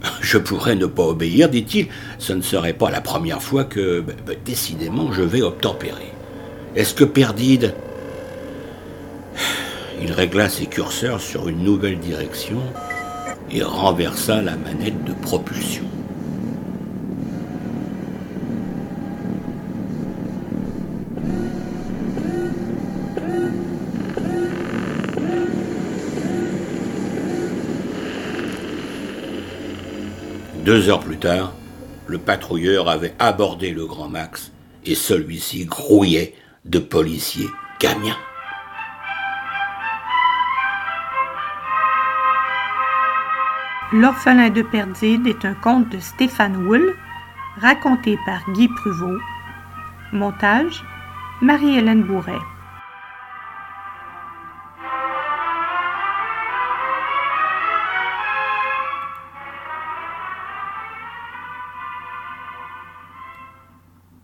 Je 0.22 0.38
pourrais 0.38 0.76
ne 0.76 0.86
pas 0.86 1.04
obéir, 1.04 1.50
dit-il. 1.50 1.88
Ce 2.18 2.32
ne 2.32 2.40
serait 2.40 2.72
pas 2.72 2.90
la 2.90 3.02
première 3.02 3.42
fois 3.42 3.64
que, 3.64 4.00
ben, 4.00 4.16
ben, 4.26 4.38
décidément, 4.42 5.12
je 5.12 5.22
vais 5.22 5.42
obtempérer. 5.42 6.12
Est-ce 6.74 6.94
que 6.94 7.04
Perdide 7.04 7.74
Il 10.00 10.12
régla 10.12 10.48
ses 10.48 10.66
curseurs 10.66 11.20
sur 11.20 11.48
une 11.48 11.62
nouvelle 11.62 11.98
direction 11.98 12.60
et 13.50 13.62
renversa 13.62 14.42
la 14.42 14.56
manette 14.56 15.04
de 15.04 15.12
propulsion. 15.12 15.84
Deux 30.64 30.88
heures 30.88 31.00
plus 31.00 31.18
tard, 31.18 31.54
le 32.06 32.18
patrouilleur 32.18 32.88
avait 32.88 33.14
abordé 33.18 33.72
le 33.72 33.84
Grand 33.84 34.08
Max 34.08 34.52
et 34.86 34.94
celui-ci 34.94 35.64
grouillait 35.64 36.34
de 36.64 36.78
policiers 36.78 37.48
gamiens. 37.80 38.16
L'orphelin 43.94 44.48
de 44.48 44.62
Perdide 44.62 45.26
est 45.26 45.44
un 45.44 45.52
conte 45.52 45.90
de 45.90 45.98
Stéphane 45.98 46.66
Wool, 46.66 46.94
raconté 47.60 48.18
par 48.24 48.40
Guy 48.52 48.66
Pruvot. 48.68 49.18
Montage 50.14 50.82
Marie-Hélène 51.42 52.02
Bourret. 52.02 52.40